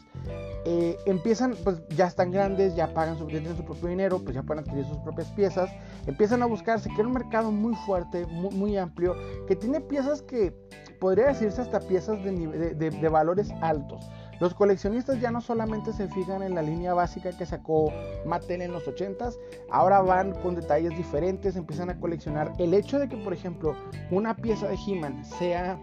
eh, 0.66 0.96
empiezan, 1.06 1.54
pues 1.64 1.80
ya 1.90 2.06
están 2.06 2.30
grandes, 2.30 2.76
ya 2.76 2.92
pagan 2.92 3.16
su, 3.16 3.26
tienen 3.26 3.56
su 3.56 3.64
propio 3.64 3.88
dinero, 3.88 4.18
pues 4.22 4.34
ya 4.34 4.42
pueden 4.42 4.64
adquirir 4.64 4.84
sus 4.84 4.98
propias 4.98 5.30
piezas, 5.32 5.70
empiezan 6.06 6.42
a 6.42 6.46
buscarse, 6.46 6.90
que 6.94 7.00
un 7.00 7.12
mercado 7.12 7.50
muy 7.50 7.74
fuerte, 7.86 8.26
muy, 8.26 8.54
muy, 8.54 8.76
amplio, 8.76 9.16
que 9.46 9.56
tiene 9.56 9.80
piezas 9.80 10.20
que 10.20 10.52
podría 11.00 11.28
decirse 11.28 11.62
hasta 11.62 11.80
piezas 11.80 12.22
de, 12.22 12.74
de 12.74 13.08
valores 13.08 13.50
altos. 13.62 14.04
Los 14.40 14.54
coleccionistas 14.54 15.20
ya 15.20 15.30
no 15.30 15.40
solamente 15.40 15.92
se 15.92 16.08
fijan 16.08 16.42
en 16.42 16.54
la 16.54 16.62
línea 16.62 16.94
básica 16.94 17.36
que 17.36 17.46
sacó 17.46 17.92
Mattel 18.26 18.62
en 18.62 18.72
los 18.72 18.86
80s, 18.86 19.36
ahora 19.70 20.00
van 20.00 20.32
con 20.42 20.54
detalles 20.54 20.96
diferentes, 20.96 21.56
empiezan 21.56 21.90
a 21.90 21.98
coleccionar. 21.98 22.52
El 22.58 22.74
hecho 22.74 22.98
de 22.98 23.08
que, 23.08 23.16
por 23.16 23.32
ejemplo, 23.32 23.74
una 24.10 24.36
pieza 24.36 24.68
de 24.68 24.76
He-Man 24.86 25.24
sea 25.24 25.78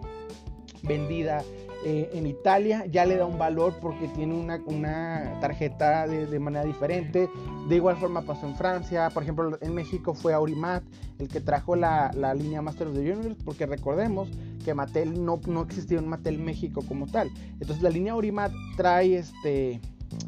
vendida 0.83 1.43
eh, 1.85 2.09
en 2.13 2.25
Italia 2.27 2.85
ya 2.85 3.05
le 3.05 3.17
da 3.17 3.25
un 3.25 3.37
valor 3.37 3.73
porque 3.81 4.07
tiene 4.07 4.33
una, 4.35 5.39
tarjeta 5.41 6.07
de, 6.07 6.39
manera 6.39 6.63
diferente. 6.63 7.29
De 7.67 7.75
igual 7.75 7.97
forma 7.97 8.21
pasó 8.21 8.47
en 8.47 8.55
Francia. 8.55 9.09
Por 9.09 9.23
ejemplo, 9.23 9.57
en 9.59 9.73
México 9.73 10.13
fue 10.13 10.33
Aurimat 10.33 10.83
el 11.19 11.27
que 11.27 11.41
trajo 11.41 11.75
la, 11.75 12.11
línea 12.35 12.61
Master 12.61 12.87
of 12.87 12.93
the 12.93 12.99
Universe. 13.01 13.41
Porque 13.43 13.65
recordemos 13.65 14.29
que 14.63 14.73
Mattel 14.73 15.23
no, 15.23 15.39
no 15.47 15.61
existía 15.61 15.99
un 15.99 16.07
Mattel 16.07 16.39
México 16.39 16.83
como 16.87 17.07
tal. 17.07 17.29
Entonces 17.59 17.81
la 17.81 17.89
línea 17.89 18.13
Aurimat 18.13 18.51
trae 18.77 19.17
este 19.17 19.81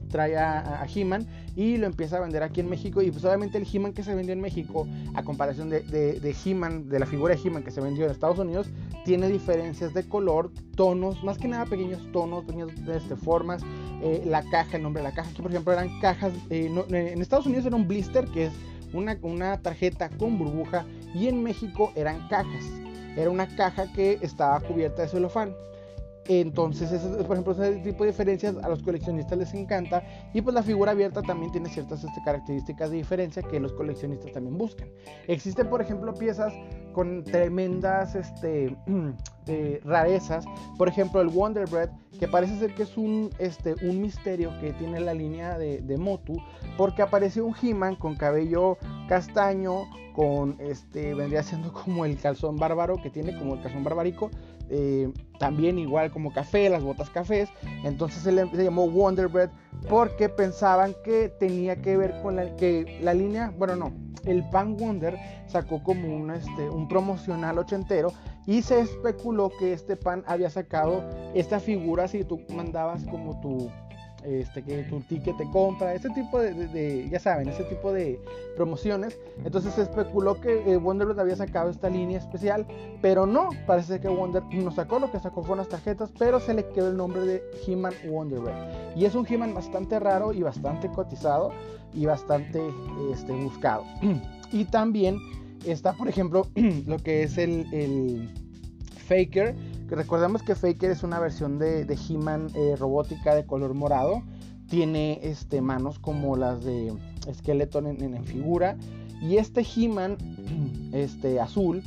trae 0.09 0.37
a, 0.37 0.85
He-Man 0.93 1.27
y 1.55 1.77
lo 1.77 1.87
empieza 1.87 2.17
a 2.17 2.21
vender 2.21 2.43
aquí 2.43 2.59
en 2.59 2.69
México. 2.69 3.01
Y 3.01 3.11
pues 3.11 3.23
obviamente 3.25 3.57
el 3.57 3.67
He-Man 3.71 3.93
que 3.93 4.03
se 4.03 4.13
vendió 4.13 4.33
en 4.33 4.41
México, 4.41 4.87
a 5.13 5.23
comparación 5.23 5.69
de, 5.69 5.81
de, 5.81 6.35
He-Man, 6.45 6.89
de 6.89 6.99
la 6.99 7.05
figura 7.05 7.35
de 7.35 7.41
He-Man 7.41 7.63
que 7.63 7.71
se 7.71 7.81
vendió 7.81 8.05
en 8.05 8.11
Estados 8.11 8.39
Unidos, 8.39 8.67
tiene 9.03 9.27
diferencias 9.29 9.93
de 9.93 10.07
color, 10.07 10.51
tonos, 10.75 11.23
más 11.23 11.37
que 11.37 11.47
nada 11.47 11.65
pequeños 11.65 12.01
tonos, 12.11 12.45
pequeñas 12.45 12.69
este, 12.87 13.15
formas. 13.15 13.63
Eh, 14.01 14.23
la 14.25 14.43
caja, 14.49 14.77
el 14.77 14.83
nombre 14.83 15.01
de 15.01 15.09
la 15.09 15.15
caja, 15.15 15.29
aquí 15.29 15.41
por 15.41 15.51
ejemplo 15.51 15.73
eran 15.73 15.99
cajas, 15.99 16.33
eh, 16.49 16.69
eh, 16.91 17.11
en 17.13 17.21
Estados 17.21 17.45
Unidos 17.45 17.65
era 17.65 17.75
un 17.75 17.87
blister 17.87 18.25
que 18.25 18.47
es 18.47 18.53
una, 18.93 19.17
una 19.21 19.61
tarjeta 19.61 20.09
con 20.09 20.37
burbuja 20.37 20.85
y 21.13 21.27
en 21.27 21.41
México 21.41 21.91
eran 21.95 22.27
cajas. 22.27 22.84
Era 23.15 23.29
una 23.29 23.47
caja 23.55 23.91
que 23.93 24.19
estaba 24.21 24.59
cubierta 24.59 25.03
de 25.03 25.07
celofán. 25.07 25.55
Entonces, 26.27 26.89
por 27.27 27.37
ejemplo, 27.37 27.53
ese 27.53 27.75
tipo 27.81 28.03
de 28.03 28.09
diferencias 28.09 28.55
a 28.63 28.69
los 28.69 28.81
coleccionistas 28.81 29.37
les 29.37 29.53
encanta. 29.53 30.03
Y 30.33 30.41
pues 30.41 30.55
la 30.55 30.63
figura 30.63 30.91
abierta 30.91 31.21
también 31.21 31.51
tiene 31.51 31.69
ciertas 31.69 32.03
este, 32.03 32.19
características 32.23 32.89
de 32.89 32.97
diferencia 32.97 33.43
que 33.43 33.59
los 33.59 33.73
coleccionistas 33.73 34.31
también 34.31 34.57
buscan. 34.57 34.89
Existen, 35.27 35.69
por 35.69 35.81
ejemplo, 35.81 36.13
piezas 36.15 36.51
con 36.93 37.23
tremendas 37.23 38.15
este, 38.15 38.75
rarezas. 39.83 40.45
Por 40.77 40.87
ejemplo, 40.87 41.21
el 41.21 41.29
Wonder 41.29 41.69
Bread, 41.69 41.91
que 42.19 42.27
parece 42.27 42.57
ser 42.57 42.73
que 42.73 42.83
es 42.83 42.97
un, 42.97 43.29
este, 43.37 43.75
un 43.83 44.01
misterio 44.01 44.51
que 44.59 44.73
tiene 44.73 44.99
la 45.01 45.13
línea 45.13 45.59
de, 45.59 45.81
de 45.81 45.97
Motu, 45.97 46.41
porque 46.75 47.03
aparece 47.03 47.41
un 47.41 47.53
He-Man 47.61 47.97
con 47.97 48.15
cabello 48.15 48.77
castaño, 49.07 49.85
con 50.13 50.55
este, 50.59 51.13
vendría 51.13 51.43
siendo 51.43 51.73
como 51.85 52.05
el 52.05 52.17
calzón 52.17 52.55
bárbaro, 52.55 53.01
que 53.01 53.09
tiene 53.09 53.37
como 53.37 53.55
el 53.55 53.61
calzón 53.61 53.83
barbarico, 53.83 54.31
eh, 54.69 55.11
también 55.39 55.77
igual 55.77 56.11
como 56.11 56.33
café, 56.33 56.69
las 56.69 56.83
botas 56.83 57.09
cafés. 57.09 57.49
Entonces 57.83 58.23
se 58.23 58.31
le 58.31 58.45
llamó 58.63 58.89
Wonder 58.89 59.27
Bread 59.27 59.49
porque 59.89 60.29
pensaban 60.29 60.95
que 61.03 61.29
tenía 61.29 61.81
que 61.81 61.97
ver 61.97 62.21
con 62.21 62.37
la, 62.37 62.55
que 62.55 62.99
la 63.01 63.13
línea, 63.13 63.53
bueno 63.57 63.75
no, 63.75 63.91
el 64.25 64.43
Pan 64.49 64.75
Wonder 64.77 65.17
sacó 65.47 65.83
como 65.83 66.15
un, 66.15 66.31
este, 66.31 66.69
un 66.69 66.87
promocional 66.87 67.59
ochentero 67.59 68.11
y 68.47 68.61
se 68.61 68.79
especuló 68.79 69.51
que 69.59 69.73
este 69.73 69.95
pan 69.95 70.23
había 70.27 70.49
sacado 70.49 71.03
esta 71.33 71.59
figura 71.59 72.07
si 72.07 72.23
tú 72.23 72.41
mandabas 72.49 73.03
como 73.05 73.39
tu 73.41 73.69
este, 74.25 74.63
que 74.63 74.83
tu 74.83 74.99
ticket 75.01 75.37
te 75.37 75.49
compra, 75.51 75.93
ese 75.93 76.09
tipo 76.09 76.39
de, 76.39 77.07
ya 77.09 77.19
saben, 77.19 77.49
ese 77.49 77.63
tipo 77.63 77.93
de 77.93 78.19
promociones. 78.55 79.17
Entonces 79.43 79.73
se 79.73 79.83
especuló 79.83 80.39
que 80.39 80.63
eh, 80.65 80.79
había 81.17 81.35
sacado 81.35 81.69
esta 81.69 81.89
línea 81.89 82.17
especial, 82.17 82.65
pero 83.01 83.25
no, 83.25 83.49
parece 83.65 83.99
que 83.99 84.07
Wonder 84.07 84.43
no 84.53 84.71
sacó, 84.71 84.99
lo 84.99 85.11
que 85.11 85.19
sacó 85.19 85.41
fueron 85.41 85.59
las 85.59 85.69
tarjetas, 85.69 86.11
pero 86.17 86.39
se 86.39 86.53
le 86.53 86.67
quedó 86.69 86.89
el 86.89 86.97
nombre 86.97 87.21
de 87.21 87.43
He-Man 87.65 87.93
Wonder 88.09 88.41
Y 88.95 89.05
es 89.05 89.15
un 89.15 89.25
He-Man 89.27 89.53
bastante 89.53 89.99
raro 89.99 90.33
y 90.33 90.41
bastante 90.41 90.89
cotizado 90.89 91.51
y 91.93 92.05
bastante 92.05 92.61
este, 93.11 93.31
buscado. 93.33 93.85
y 94.51 94.65
también 94.65 95.17
está, 95.65 95.93
por 95.93 96.07
ejemplo, 96.07 96.47
lo 96.85 96.97
que 96.97 97.23
es 97.23 97.37
el, 97.37 97.65
el 97.73 98.29
Faker 99.07 99.55
Recordemos 99.89 100.41
que 100.41 100.55
Faker 100.55 100.91
es 100.91 101.03
una 101.03 101.19
versión 101.19 101.59
de, 101.59 101.85
He-Man 102.09 102.47
eh, 102.55 102.75
robótica 102.77 103.35
de 103.35 103.45
color 103.45 103.73
morado. 103.73 104.23
Tiene 104.69 105.19
este, 105.21 105.61
manos 105.61 105.99
como 105.99 106.35
las 106.35 106.63
de 106.63 106.91
Skeleton 107.31 107.87
en, 107.87 108.23
figura. 108.25 108.77
Y 109.21 109.37
este 109.37 109.61
He-Man 109.61 110.17
este, 110.91 111.39
azul, 111.39 111.83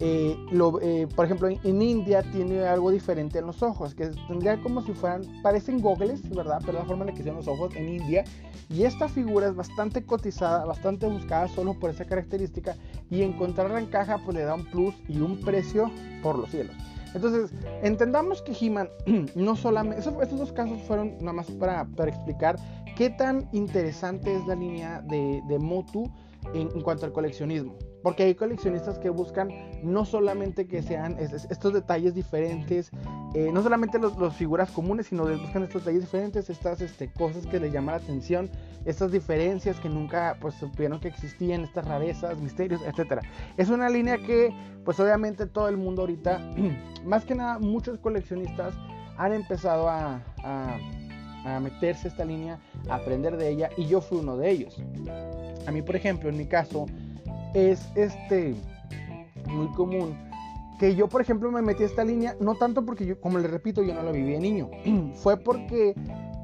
eh, 0.00 0.36
eh, 0.80 1.08
por 1.16 1.24
ejemplo, 1.24 1.48
en, 1.48 1.82
India 1.82 2.22
tiene 2.22 2.60
algo 2.60 2.92
diferente 2.92 3.40
en 3.40 3.46
los 3.46 3.64
ojos, 3.64 3.96
que 3.96 4.10
tendría 4.28 4.60
como 4.62 4.80
si 4.82 4.92
fueran, 4.92 5.22
parecen 5.42 5.80
gogles, 5.80 6.28
¿verdad? 6.30 6.62
Pero 6.64 6.78
la 6.78 6.84
forma 6.84 7.02
en 7.02 7.08
la 7.08 7.14
que 7.14 7.20
hicieron 7.20 7.38
los 7.38 7.48
ojos 7.48 7.74
en 7.74 7.88
India. 7.88 8.24
Y 8.70 8.84
esta 8.84 9.08
figura 9.08 9.48
es 9.48 9.56
bastante 9.56 10.04
cotizada, 10.04 10.64
bastante 10.66 11.06
buscada 11.06 11.48
solo 11.48 11.74
por 11.74 11.90
esa 11.90 12.04
característica. 12.04 12.76
Y 13.10 13.22
encontrarla 13.22 13.80
en 13.80 13.86
caja 13.86 14.18
pues 14.24 14.36
le 14.36 14.44
da 14.44 14.54
un 14.54 14.66
plus 14.66 14.94
y 15.08 15.20
un 15.20 15.40
precio 15.40 15.90
por 16.22 16.38
los 16.38 16.50
cielos. 16.50 16.76
Entonces, 17.14 17.50
entendamos 17.82 18.42
que 18.42 18.52
He-Man 18.52 18.88
no 19.34 19.56
solamente. 19.56 20.00
estos 20.00 20.38
dos 20.38 20.52
casos 20.52 20.80
fueron 20.82 21.16
nada 21.18 21.32
más 21.32 21.50
para, 21.52 21.86
explicar 22.06 22.56
qué 22.96 23.10
tan 23.10 23.48
interesante 23.52 24.34
es 24.34 24.46
la 24.46 24.54
línea 24.54 25.02
de 25.02 25.58
Motu 25.58 26.10
en, 26.54 26.68
cuanto 26.82 27.06
al 27.06 27.12
coleccionismo. 27.12 27.76
Porque 28.02 28.22
hay 28.22 28.34
coleccionistas 28.34 28.98
que 28.98 29.10
buscan 29.10 29.50
no 29.82 30.04
solamente 30.04 30.66
que 30.66 30.82
sean 30.82 31.16
estos 31.18 31.72
detalles 31.72 32.14
diferentes, 32.14 32.90
eh, 33.34 33.50
no 33.52 33.62
solamente 33.62 33.98
las 33.98 34.34
figuras 34.36 34.70
comunes, 34.70 35.06
sino 35.06 35.24
buscan 35.24 35.64
estos 35.64 35.82
detalles 35.82 36.02
diferentes, 36.02 36.48
estas 36.48 36.80
este, 36.80 37.12
cosas 37.12 37.46
que 37.46 37.58
les 37.58 37.72
llaman 37.72 37.96
la 37.96 38.02
atención, 38.02 38.50
estas 38.84 39.10
diferencias 39.10 39.78
que 39.80 39.88
nunca 39.88 40.36
pues 40.40 40.54
supieron 40.54 41.00
que 41.00 41.08
existían, 41.08 41.62
estas 41.62 41.86
rarezas, 41.86 42.38
misterios, 42.38 42.80
etc. 42.82 43.20
Es 43.56 43.68
una 43.68 43.88
línea 43.88 44.16
que 44.18 44.54
pues 44.84 44.98
obviamente 45.00 45.46
todo 45.46 45.68
el 45.68 45.76
mundo 45.76 46.02
ahorita, 46.02 46.40
más 47.04 47.24
que 47.24 47.34
nada 47.34 47.58
muchos 47.58 47.98
coleccionistas 47.98 48.74
han 49.16 49.32
empezado 49.32 49.88
a, 49.88 50.22
a, 50.44 50.78
a 51.44 51.60
meterse 51.60 52.08
esta 52.08 52.24
línea, 52.24 52.58
a 52.88 52.96
aprender 52.96 53.36
de 53.36 53.48
ella 53.48 53.70
y 53.76 53.86
yo 53.86 54.00
fui 54.00 54.18
uno 54.18 54.36
de 54.36 54.50
ellos. 54.50 54.80
A 55.66 55.70
mí, 55.70 55.82
por 55.82 55.96
ejemplo, 55.96 56.30
en 56.30 56.38
mi 56.38 56.46
caso, 56.46 56.86
es 57.54 57.88
este 57.94 58.54
muy 59.46 59.68
común 59.72 60.16
que 60.78 60.94
yo, 60.94 61.08
por 61.08 61.20
ejemplo, 61.20 61.50
me 61.50 61.60
metí 61.60 61.82
a 61.82 61.86
esta 61.86 62.04
línea, 62.04 62.36
no 62.40 62.54
tanto 62.54 62.84
porque 62.84 63.04
yo, 63.04 63.20
como 63.20 63.38
le 63.38 63.48
repito, 63.48 63.82
yo 63.82 63.94
no 63.94 64.02
la 64.02 64.12
viví 64.12 64.32
de 64.32 64.38
niño, 64.38 64.70
fue 65.14 65.36
porque 65.36 65.94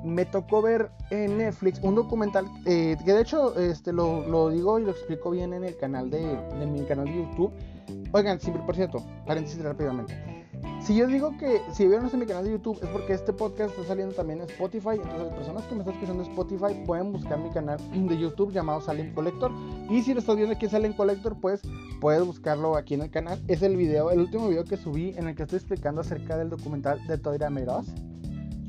me 0.04 0.26
tocó 0.26 0.60
ver 0.60 0.90
en 1.10 1.38
Netflix 1.38 1.80
un 1.82 1.94
documental 1.94 2.44
eh, 2.66 2.96
que 3.04 3.12
de 3.12 3.22
hecho 3.22 3.58
este, 3.58 3.92
lo, 3.92 4.50
digo 4.50 4.78
y 4.78 4.84
lo 4.84 4.90
explico 4.90 5.30
bien 5.30 5.54
en 5.54 5.64
el 5.64 5.76
canal 5.78 6.10
de, 6.10 6.20
de 6.58 6.66
mi 6.66 6.84
canal 6.84 7.06
de 7.06 7.14
YouTube. 7.14 7.52
Oigan, 8.12 8.38
siempre 8.38 8.62
por 8.64 8.74
cierto, 8.74 9.02
paréntesis 9.26 9.62
rápidamente. 9.62 10.43
Si 10.84 10.94
yo 10.94 11.06
digo 11.06 11.34
que 11.38 11.62
si 11.72 11.86
vieron 11.86 12.04
este 12.04 12.18
mi 12.18 12.26
canal 12.26 12.44
de 12.44 12.50
YouTube 12.50 12.78
es 12.82 12.88
porque 12.90 13.14
este 13.14 13.32
podcast 13.32 13.70
está 13.70 13.84
saliendo 13.88 14.14
también 14.14 14.42
en 14.42 14.50
Spotify. 14.50 14.96
Entonces 14.96 15.18
las 15.18 15.32
personas 15.32 15.64
que 15.64 15.74
me 15.74 15.80
están 15.80 15.94
escuchando 15.94 16.24
en 16.24 16.30
Spotify 16.30 16.84
pueden 16.84 17.10
buscar 17.10 17.38
mi 17.38 17.48
canal 17.48 17.78
de 17.90 18.18
YouTube 18.18 18.52
llamado 18.52 18.82
Salem 18.82 19.14
Collector. 19.14 19.50
Y 19.88 20.02
si 20.02 20.12
lo 20.12 20.20
estás 20.20 20.36
viendo 20.36 20.54
aquí 20.54 20.66
en 20.66 20.70
Salem 20.70 20.92
Collector, 20.92 21.40
pues 21.40 21.62
puedes 22.02 22.22
buscarlo 22.26 22.76
aquí 22.76 22.92
en 22.92 23.00
el 23.00 23.10
canal. 23.10 23.42
Es 23.48 23.62
el 23.62 23.78
video, 23.78 24.10
el 24.10 24.20
último 24.20 24.46
video 24.46 24.64
que 24.64 24.76
subí 24.76 25.14
en 25.16 25.26
el 25.26 25.34
que 25.34 25.44
estoy 25.44 25.56
explicando 25.56 26.02
acerca 26.02 26.36
del 26.36 26.50
documental 26.50 27.00
de 27.06 27.16
Toira 27.16 27.48
Meros. 27.48 27.86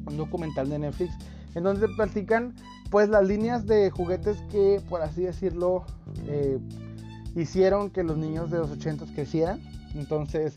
Un 0.05 0.15
documental 0.15 0.69
de 0.69 0.79
Netflix. 0.79 1.13
En 1.53 1.63
donde 1.63 1.89
platican 1.97 2.55
pues 2.91 3.09
las 3.09 3.27
líneas 3.27 3.65
de 3.65 3.89
juguetes 3.89 4.37
que, 4.51 4.81
por 4.87 5.01
así 5.01 5.23
decirlo, 5.23 5.83
eh, 6.27 6.59
hicieron 7.35 7.89
que 7.89 8.03
los 8.03 8.17
niños 8.17 8.51
de 8.51 8.59
los 8.59 8.71
80 8.71 9.05
crecieran. 9.13 9.59
Entonces 9.95 10.55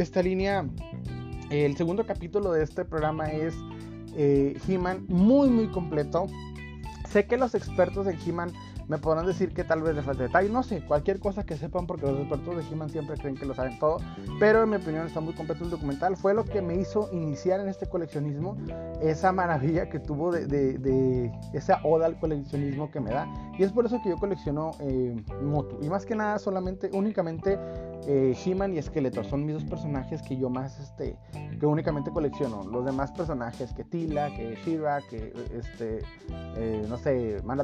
esta 0.00 0.22
línea, 0.22 0.66
el 1.50 1.76
segundo 1.76 2.06
capítulo 2.06 2.52
de 2.52 2.64
este 2.64 2.84
programa 2.84 3.26
es 3.26 3.54
eh, 4.16 4.58
He-Man, 4.68 5.04
muy 5.08 5.50
muy 5.50 5.68
completo. 5.68 6.26
Sé 7.08 7.26
que 7.26 7.36
los 7.36 7.54
expertos 7.54 8.06
en 8.06 8.18
He-Man 8.26 8.52
me 8.88 8.98
podrán 8.98 9.26
decir 9.26 9.52
que 9.52 9.64
tal 9.64 9.82
vez 9.82 9.94
le 9.94 10.02
falta 10.02 10.24
detalle, 10.24 10.48
no 10.48 10.62
sé, 10.62 10.84
cualquier 10.84 11.20
cosa 11.20 11.44
que 11.44 11.56
sepan 11.56 11.86
porque 11.86 12.06
los 12.06 12.18
expertos 12.20 12.56
de 12.56 12.62
He-Man 12.70 12.90
siempre 12.90 13.16
creen 13.16 13.36
que 13.36 13.46
lo 13.46 13.54
saben 13.54 13.78
todo, 13.78 13.98
pero 14.38 14.62
en 14.62 14.70
mi 14.70 14.76
opinión 14.76 15.06
está 15.06 15.20
muy 15.20 15.34
completo 15.34 15.64
el 15.64 15.70
documental, 15.70 16.16
fue 16.16 16.34
lo 16.34 16.44
que 16.44 16.62
me 16.62 16.74
hizo 16.74 17.08
iniciar 17.12 17.60
en 17.60 17.68
este 17.68 17.86
coleccionismo, 17.86 18.56
esa 19.00 19.32
maravilla 19.32 19.88
que 19.88 19.98
tuvo 19.98 20.32
de, 20.32 21.32
esa 21.52 21.80
oda 21.84 22.06
al 22.06 22.18
coleccionismo 22.18 22.90
que 22.90 23.00
me 23.00 23.10
da, 23.10 23.26
y 23.58 23.62
es 23.62 23.72
por 23.72 23.86
eso 23.86 24.00
que 24.02 24.10
yo 24.10 24.16
colecciono 24.16 24.72
eh, 24.80 25.16
Motu, 25.42 25.78
y 25.82 25.88
más 25.88 26.04
que 26.04 26.14
nada 26.14 26.38
solamente, 26.38 26.90
únicamente 26.92 27.58
eh, 28.06 28.36
He-Man 28.44 28.74
y 28.74 28.82
Skeletor 28.82 29.24
son 29.24 29.46
mis 29.46 29.54
dos 29.54 29.64
personajes 29.64 30.20
que 30.22 30.36
yo 30.36 30.50
más, 30.50 30.78
este, 30.78 31.16
que 31.58 31.66
únicamente 31.66 32.10
colecciono. 32.10 32.62
Los 32.64 32.84
demás 32.84 33.10
personajes, 33.12 33.72
que 33.72 33.84
Tila, 33.84 34.28
que 34.34 34.56
Shira, 34.64 35.00
que, 35.08 35.32
este, 35.56 36.00
eh, 36.56 36.84
no 36.88 36.98
sé, 36.98 37.40
Man 37.44 37.60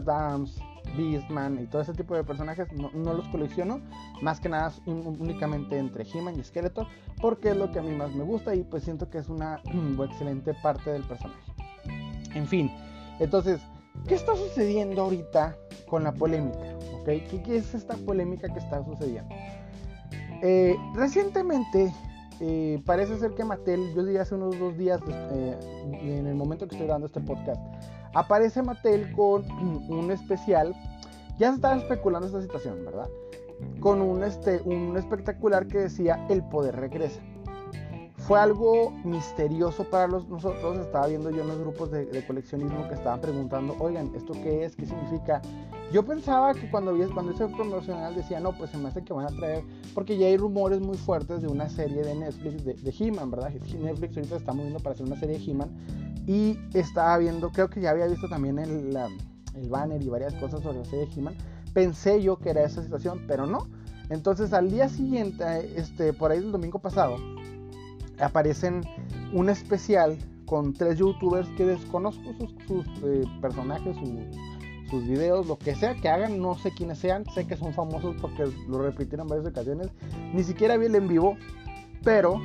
Beastman 0.96 1.58
y 1.62 1.66
todo 1.66 1.82
ese 1.82 1.92
tipo 1.92 2.14
de 2.14 2.24
personajes, 2.24 2.68
no, 2.72 2.90
los 3.14 3.26
colecciono. 3.28 3.80
Más 4.22 4.40
que 4.40 4.48
nada 4.48 4.72
únicamente 4.86 5.78
entre 5.78 6.04
He-Man 6.04 6.38
y 6.38 6.44
Skeletor, 6.44 6.86
porque 7.20 7.50
es 7.50 7.56
lo 7.56 7.70
que 7.70 7.78
a 7.78 7.82
mí 7.82 7.94
más 7.94 8.14
me 8.14 8.24
gusta 8.24 8.54
y 8.54 8.62
pues 8.62 8.84
siento 8.84 9.08
que 9.10 9.18
es 9.18 9.28
una 9.28 9.60
excelente 10.04 10.54
parte 10.62 10.90
del 10.90 11.02
personaje. 11.02 11.40
En 12.34 12.46
fin, 12.46 12.70
entonces, 13.18 13.60
¿qué 14.06 14.14
está 14.14 14.36
sucediendo 14.36 15.02
ahorita 15.02 15.56
con 15.88 16.04
la 16.04 16.12
polémica? 16.12 16.76
¿Okay? 17.00 17.20
¿Qué 17.20 17.56
es 17.56 17.74
esta 17.74 17.96
polémica 17.96 18.52
que 18.52 18.58
está 18.58 18.84
sucediendo? 18.84 19.34
Eh, 20.42 20.76
recientemente 20.94 21.92
eh, 22.40 22.80
parece 22.86 23.18
ser 23.18 23.34
que 23.34 23.44
Mattel, 23.44 23.92
yo 23.94 24.02
diría 24.02 24.22
hace 24.22 24.34
unos 24.34 24.58
dos 24.58 24.76
días, 24.78 25.00
eh, 25.08 25.58
en 25.92 26.26
el 26.26 26.34
momento 26.34 26.66
que 26.66 26.74
estoy 26.74 26.86
grabando 26.86 27.06
este 27.06 27.20
podcast, 27.20 27.60
aparece 28.14 28.62
Mattel 28.62 29.12
con 29.12 29.44
un 29.88 30.10
especial. 30.10 30.74
Ya 31.38 31.50
se 31.50 31.56
estaba 31.56 31.76
especulando 31.76 32.26
esta 32.26 32.42
situación, 32.42 32.84
¿verdad? 32.84 33.08
Con 33.80 34.00
un, 34.00 34.22
este, 34.24 34.60
un 34.64 34.96
espectacular 34.96 35.66
que 35.66 35.78
decía 35.78 36.26
El 36.28 36.42
poder 36.44 36.76
regresa 36.76 37.20
fue 38.30 38.38
algo 38.38 38.92
misterioso 39.02 39.82
para 39.82 40.06
los, 40.06 40.28
nosotros. 40.28 40.78
Estaba 40.78 41.08
viendo 41.08 41.30
yo 41.30 41.42
en 41.42 41.48
los 41.48 41.58
grupos 41.58 41.90
de, 41.90 42.24
coleccionismo 42.28 42.86
que 42.86 42.94
estaban 42.94 43.20
preguntando, 43.20 43.74
oigan, 43.80 44.12
¿esto 44.14 44.34
qué 44.34 44.64
es? 44.64 44.76
¿Qué 44.76 44.86
significa? 44.86 45.42
Yo 45.92 46.04
pensaba 46.04 46.54
que 46.54 46.70
cuando, 46.70 46.94
vi, 46.94 47.06
cuando 47.06 47.32
ese 47.32 47.48
promocional 47.48 48.14
decía, 48.14 48.38
no, 48.38 48.56
pues 48.56 48.70
se 48.70 48.78
me 48.78 48.88
hace 48.88 49.02
que 49.02 49.12
van 49.12 49.24
a 49.26 49.36
traer, 49.36 49.64
porque 49.94 50.16
ya 50.16 50.28
hay 50.28 50.36
rumores 50.36 50.80
muy 50.80 50.96
fuertes 50.96 51.42
de 51.42 51.48
una 51.48 51.68
serie 51.68 52.04
de 52.04 52.14
Netflix 52.14 52.64
de, 52.64 52.74
de 52.74 52.94
He-Man, 52.96 53.32
¿verdad? 53.32 53.50
Netflix 53.50 54.16
ahorita 54.16 54.36
está 54.36 54.52
moviendo 54.52 54.78
para 54.78 54.94
hacer 54.94 55.06
una 55.06 55.18
serie 55.18 55.36
de 55.36 55.50
He-Man. 55.50 55.70
Y 56.26 56.58
estaba 56.74 57.18
viendo, 57.18 57.50
creo 57.50 57.70
que 57.70 57.80
ya 57.80 57.90
había 57.90 58.06
visto 58.06 58.28
también 58.28 58.58
el, 58.58 58.96
el 59.54 59.68
banner 59.68 60.02
y 60.02 60.08
varias 60.08 60.34
cosas 60.34 60.62
sobre 60.62 60.78
la 60.78 60.84
serie 60.84 61.06
de 61.06 61.12
He-Man. 61.12 61.34
Pensé 61.72 62.22
yo 62.22 62.38
que 62.38 62.50
era 62.50 62.62
esa 62.62 62.82
situación, 62.82 63.24
pero 63.26 63.46
no. 63.46 63.68
Entonces 64.10 64.52
al 64.52 64.70
día 64.70 64.88
siguiente, 64.88 65.44
este, 65.76 66.12
por 66.12 66.32
ahí 66.32 66.38
el 66.38 66.52
domingo 66.52 66.80
pasado, 66.80 67.16
aparecen 68.18 68.82
un 69.32 69.48
especial 69.48 70.18
con 70.46 70.74
tres 70.74 70.98
youtubers 70.98 71.48
que 71.50 71.64
desconozco 71.64 72.34
sus, 72.66 72.84
eh, 73.04 73.22
personajes, 73.40 73.96
sus 74.90 75.06
videos, 75.06 75.46
lo 75.46 75.56
que 75.56 75.76
sea 75.76 75.94
que 75.94 76.08
hagan, 76.08 76.40
no 76.40 76.58
sé 76.58 76.72
quiénes 76.72 76.98
sean, 76.98 77.24
sé 77.32 77.46
que 77.46 77.56
son 77.56 77.72
famosos 77.72 78.16
porque 78.20 78.50
lo 78.68 78.82
repitieron 78.82 79.28
varias 79.28 79.46
ocasiones, 79.46 79.90
ni 80.34 80.42
siquiera 80.42 80.76
vi 80.76 80.86
el 80.86 80.96
en 80.96 81.06
vivo, 81.06 81.36
pero 82.02 82.40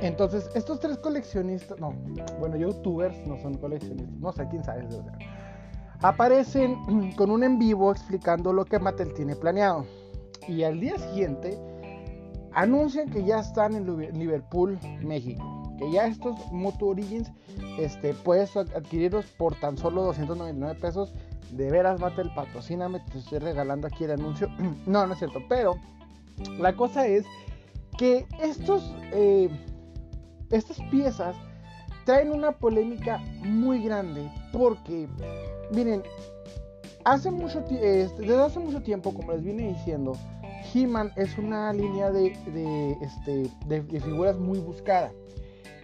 entonces 0.00 0.50
estos 0.54 0.80
tres 0.80 0.98
coleccionistas, 0.98 1.78
no, 1.78 1.92
bueno, 2.38 2.56
youtubers 2.56 3.16
no 3.26 3.38
son 3.38 3.54
coleccionistas, 3.54 4.18
no 4.18 4.32
sé 4.32 4.46
quién 4.48 4.64
sabe, 4.64 4.88
aparecen 6.00 7.12
con 7.16 7.30
un 7.30 7.44
en 7.44 7.58
vivo 7.58 7.92
explicando 7.92 8.52
lo 8.52 8.64
que 8.64 8.78
Mattel 8.78 9.14
tiene 9.14 9.36
planeado 9.36 9.86
y 10.48 10.62
al 10.62 10.80
día 10.80 10.98
siguiente 10.98 11.58
anuncian 12.54 13.10
que 13.10 13.24
ya 13.24 13.40
están 13.40 13.74
en 13.74 14.18
Liverpool, 14.18 14.78
México. 15.00 15.62
Que 15.78 15.90
ya 15.90 16.06
estos 16.06 16.34
Moto 16.52 16.86
Origins 16.86 17.30
este, 17.78 18.14
puedes 18.14 18.56
adquirirlos 18.56 19.26
por 19.36 19.58
tan 19.58 19.76
solo 19.76 20.02
299 20.04 20.78
pesos. 20.80 21.12
De 21.50 21.70
veras, 21.70 22.00
Mattel, 22.00 22.32
patrocíname, 22.34 23.00
te 23.10 23.18
estoy 23.18 23.38
regalando 23.38 23.86
aquí 23.88 24.04
el 24.04 24.12
anuncio. 24.12 24.48
no, 24.86 25.06
no 25.06 25.12
es 25.12 25.18
cierto, 25.18 25.40
pero 25.48 25.74
la 26.58 26.74
cosa 26.74 27.06
es 27.06 27.24
que 27.98 28.26
estos, 28.40 28.94
eh, 29.12 29.48
estas 30.54 30.78
piezas 30.90 31.36
traen 32.04 32.30
una 32.30 32.52
polémica 32.52 33.18
muy 33.42 33.82
grande 33.82 34.30
porque, 34.52 35.08
miren, 35.72 36.02
hace 37.04 37.30
mucho, 37.30 37.64
este, 37.70 38.22
desde 38.22 38.42
hace 38.42 38.60
mucho 38.60 38.82
tiempo, 38.82 39.12
como 39.12 39.32
les 39.32 39.42
vine 39.42 39.68
diciendo, 39.68 40.12
He-Man 40.72 41.12
es 41.16 41.36
una 41.38 41.72
línea 41.72 42.10
de, 42.10 42.28
este, 43.00 43.50
de, 43.66 44.00
figuras 44.00 44.38
muy 44.38 44.58
buscada. 44.58 45.12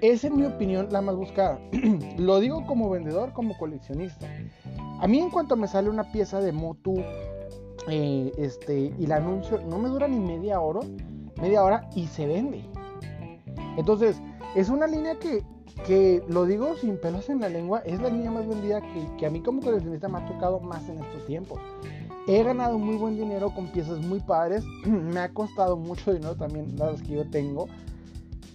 Es 0.01 0.25
en 0.25 0.37
mi 0.37 0.45
opinión 0.47 0.89
la 0.91 1.03
más 1.03 1.17
buscada. 1.17 1.61
Lo 2.17 2.41
digo 2.41 2.65
como 2.67 2.89
vendedor, 2.89 3.33
como 3.33 3.59
coleccionista. 3.59 4.27
A 5.01 5.07
mí 5.07 5.19
en 5.19 5.31
cuanto 5.31 5.57
me 5.57 5.69
sale 5.69 5.91
una 5.91 6.11
pieza 6.11 6.41
de 6.41 6.53
Motu 6.53 7.03
eh, 7.89 8.33
este, 8.39 8.95
y 8.99 9.07
la 9.07 9.17
anuncio, 9.17 9.61
no 9.67 9.79
me 9.79 9.89
dura 9.89 10.09
ni 10.09 10.19
media 10.19 10.61
hora, 10.61 10.81
media 11.41 11.63
hora 11.63 11.89
y 11.95 12.07
se 12.07 12.27
vende. 12.27 12.65
Entonces, 13.77 14.21
es 14.55 14.69
una 14.69 14.87
línea 14.87 15.19
que, 15.19 15.45
que 15.87 16.23
lo 16.29 16.45
digo 16.47 16.77
sin 16.77 16.97
pelos 16.99 17.29
en 17.29 17.41
la 17.41 17.49
lengua, 17.49 17.81
es 17.81 18.01
la 18.01 18.09
línea 18.09 18.31
más 18.31 18.47
vendida 18.47 18.81
que, 18.81 19.07
que 19.19 19.27
a 19.27 19.31
mí 19.31 19.43
como 19.43 19.61
coleccionista 19.61 20.09
me 20.09 20.19
ha 20.19 20.27
tocado 20.27 20.61
más 20.61 20.89
en 20.89 21.03
estos 21.03 21.27
tiempos. 21.27 21.61
He 22.27 22.43
ganado 22.43 22.79
muy 22.79 22.97
buen 22.97 23.17
dinero 23.17 23.53
con 23.55 23.69
piezas 23.69 23.99
muy 23.99 24.21
padres. 24.21 24.65
Me 24.87 25.21
ha 25.21 25.33
costado 25.33 25.77
mucho 25.77 26.13
dinero 26.13 26.37
también 26.37 26.77
las 26.77 27.03
que 27.03 27.15
yo 27.15 27.29
tengo. 27.29 27.67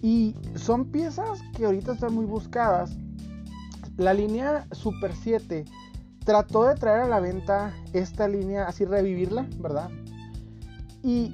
Y 0.02 0.34
son 0.54 0.86
piezas 0.86 1.42
que 1.56 1.66
ahorita 1.66 1.92
están 1.92 2.14
muy 2.14 2.26
buscadas. 2.26 2.96
La 3.96 4.14
línea 4.14 4.66
Super 4.72 5.14
7 5.14 5.64
trató 6.24 6.64
de 6.64 6.74
traer 6.74 7.02
a 7.02 7.08
la 7.08 7.20
venta 7.20 7.74
esta 7.92 8.28
línea, 8.28 8.64
así 8.64 8.84
revivirla, 8.84 9.46
¿verdad? 9.58 9.90
Y 11.02 11.32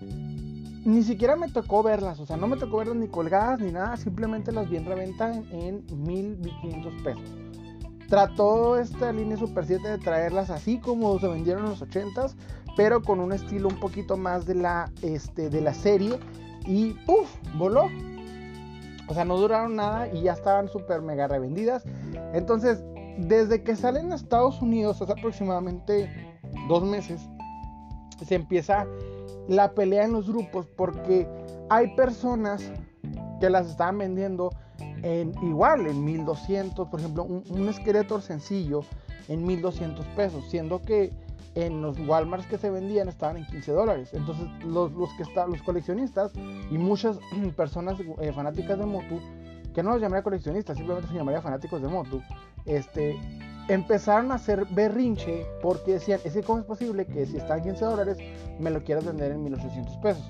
ni 0.85 1.03
siquiera 1.03 1.37
me 1.37 1.49
tocó 1.49 1.83
verlas, 1.83 2.19
o 2.21 2.27
sea, 2.27 2.37
no 2.37 2.47
me 2.47 2.57
tocó 2.57 2.79
verlas 2.79 2.97
ni 2.97 3.09
colgadas 3.09 3.61
ni 3.61 3.71
nada, 3.71 3.97
simplemente 3.97 4.53
las 4.53 4.69
vi 4.69 4.77
en 4.77 4.85
reventa 4.85 5.33
en, 5.33 5.85
en 5.89 6.03
1500 6.05 7.03
pesos. 7.03 7.23
Trató 8.09 8.79
esta 8.79 9.13
línea 9.13 9.37
Super 9.37 9.65
7 9.65 9.89
de 9.89 9.99
traerlas 9.99 10.51
así 10.51 10.79
como 10.79 11.19
se 11.19 11.29
vendieron 11.29 11.65
en 11.65 11.71
los 11.71 11.83
80s, 11.83 12.35
pero 12.77 13.03
con 13.03 13.21
un 13.21 13.33
estilo 13.33 13.69
un 13.69 13.81
poquito 13.81 14.17
más 14.17 14.47
de 14.47 14.55
la, 14.55 14.91
este, 15.03 15.51
de 15.51 15.61
la 15.61 15.75
serie. 15.75 16.19
Y 16.67 16.93
¡puf! 17.07 17.29
Voló. 17.57 17.89
O 19.09 19.15
sea, 19.15 19.25
no 19.25 19.37
duraron 19.37 19.77
nada 19.77 20.09
y 20.13 20.23
ya 20.23 20.33
estaban 20.33 20.69
súper 20.69 21.03
mega 21.03 21.27
revendidas. 21.27 21.85
Entonces, 22.33 22.85
desde 23.19 23.63
que 23.63 23.77
salen 23.77 24.13
a 24.13 24.15
Estados 24.15 24.61
Unidos 24.63 25.03
hace 25.03 25.13
aproximadamente 25.13 26.39
dos 26.69 26.83
meses, 26.85 27.21
se 28.25 28.35
empieza 28.35 28.87
la 29.49 29.73
pelea 29.73 30.05
en 30.05 30.13
los 30.13 30.29
grupos 30.29 30.67
porque 30.67 31.29
hay 31.69 31.95
personas 31.97 32.73
que 33.41 33.51
las 33.51 33.69
estaban 33.69 33.99
vendiendo 33.99 34.51
en, 35.03 35.33
igual 35.43 35.87
en 35.87 36.05
1200, 36.05 36.89
por 36.89 37.01
ejemplo, 37.01 37.25
un, 37.25 37.43
un 37.49 38.23
sencillo 38.23 38.83
en 39.29 39.45
1200 39.45 40.07
pesos, 40.09 40.45
siendo 40.49 40.81
que 40.81 41.13
en 41.55 41.83
los 41.83 41.99
Walmarts 41.99 42.47
que 42.47 42.59
se 42.59 42.71
vendían 42.71 43.09
estaban 43.09 43.37
en 43.37 43.47
15 43.47 43.73
dólares. 43.73 44.11
Entonces, 44.13 44.47
los, 44.65 44.93
los 44.93 45.13
que 45.15 45.23
están, 45.25 45.51
los 45.51 45.63
coleccionistas 45.63 46.33
y 46.71 46.79
muchas 46.79 47.19
personas 47.57 47.99
eh, 48.21 48.33
fanáticas 48.33 48.79
de 48.79 48.87
Motu, 48.87 49.21
que 49.75 49.83
no 49.83 49.91
los 49.91 50.01
llamaría 50.01 50.23
coleccionistas, 50.23 50.77
simplemente 50.77 51.09
se 51.09 51.15
llamaría 51.15 51.41
fanáticos 51.41 51.81
de 51.83 51.89
Motu, 51.89 52.23
este, 52.65 53.19
empezaron 53.69 54.33
a 54.33 54.37
hacer 54.37 54.67
berrinche 54.71 55.47
porque 55.63 55.93
decían, 55.93 56.21
es 56.25 56.35
que 56.35 56.43
cómo 56.43 56.61
es 56.61 56.65
posible 56.65 57.07
que 57.07 57.27
si 57.27 57.37
está 57.37 57.57
en 57.57 57.65
15 57.65 57.85
dólares 57.85 58.19
me 58.59 58.71
lo 58.71 58.83
quieras 58.83 59.05
vender 59.05 59.33
en 59.33 59.45
1800 59.45 59.97
pesos. 59.99 60.25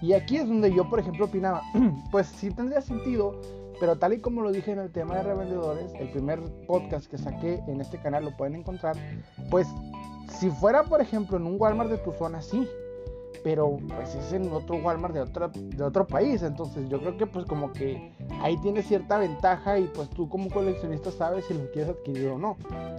Y 0.00 0.12
aquí 0.12 0.36
es 0.36 0.46
donde 0.46 0.74
yo, 0.74 0.88
por 0.88 1.00
ejemplo, 1.00 1.24
opinaba, 1.24 1.62
pues 2.10 2.26
sí 2.26 2.50
tendría 2.50 2.80
sentido 2.80 3.40
pero 3.80 3.96
tal 3.96 4.12
y 4.12 4.18
como 4.18 4.42
lo 4.42 4.52
dije 4.52 4.72
en 4.72 4.78
el 4.78 4.92
tema 4.92 5.16
de 5.16 5.24
revendedores, 5.24 5.92
el 5.94 6.08
primer 6.10 6.40
podcast 6.66 7.06
que 7.06 7.18
saqué 7.18 7.62
en 7.66 7.80
este 7.80 7.98
canal 7.98 8.24
lo 8.24 8.36
pueden 8.36 8.56
encontrar, 8.56 8.96
pues 9.50 9.66
si 10.28 10.50
fuera 10.50 10.84
por 10.84 11.00
ejemplo 11.00 11.36
en 11.36 11.46
un 11.46 11.60
Walmart 11.60 11.90
de 11.90 11.98
tu 11.98 12.12
zona, 12.12 12.40
sí, 12.40 12.68
pero 13.44 13.76
pues 13.94 14.14
es 14.14 14.32
en 14.32 14.50
otro 14.50 14.76
Walmart 14.76 15.12
de 15.12 15.20
otro, 15.20 15.50
de 15.54 15.84
otro 15.84 16.06
país, 16.06 16.42
entonces 16.42 16.88
yo 16.88 16.98
creo 16.98 17.18
que 17.18 17.26
pues 17.26 17.44
como 17.44 17.72
que 17.72 18.10
ahí 18.40 18.56
tiene 18.62 18.82
cierta 18.82 19.18
ventaja 19.18 19.78
y 19.78 19.84
pues 19.88 20.08
tú 20.08 20.30
como 20.30 20.48
coleccionista 20.48 21.10
sabes 21.10 21.44
si 21.44 21.52
lo 21.52 21.70
quieres 21.70 21.90
adquirir 21.90 22.28
o 22.28 22.38
no. 22.38 22.56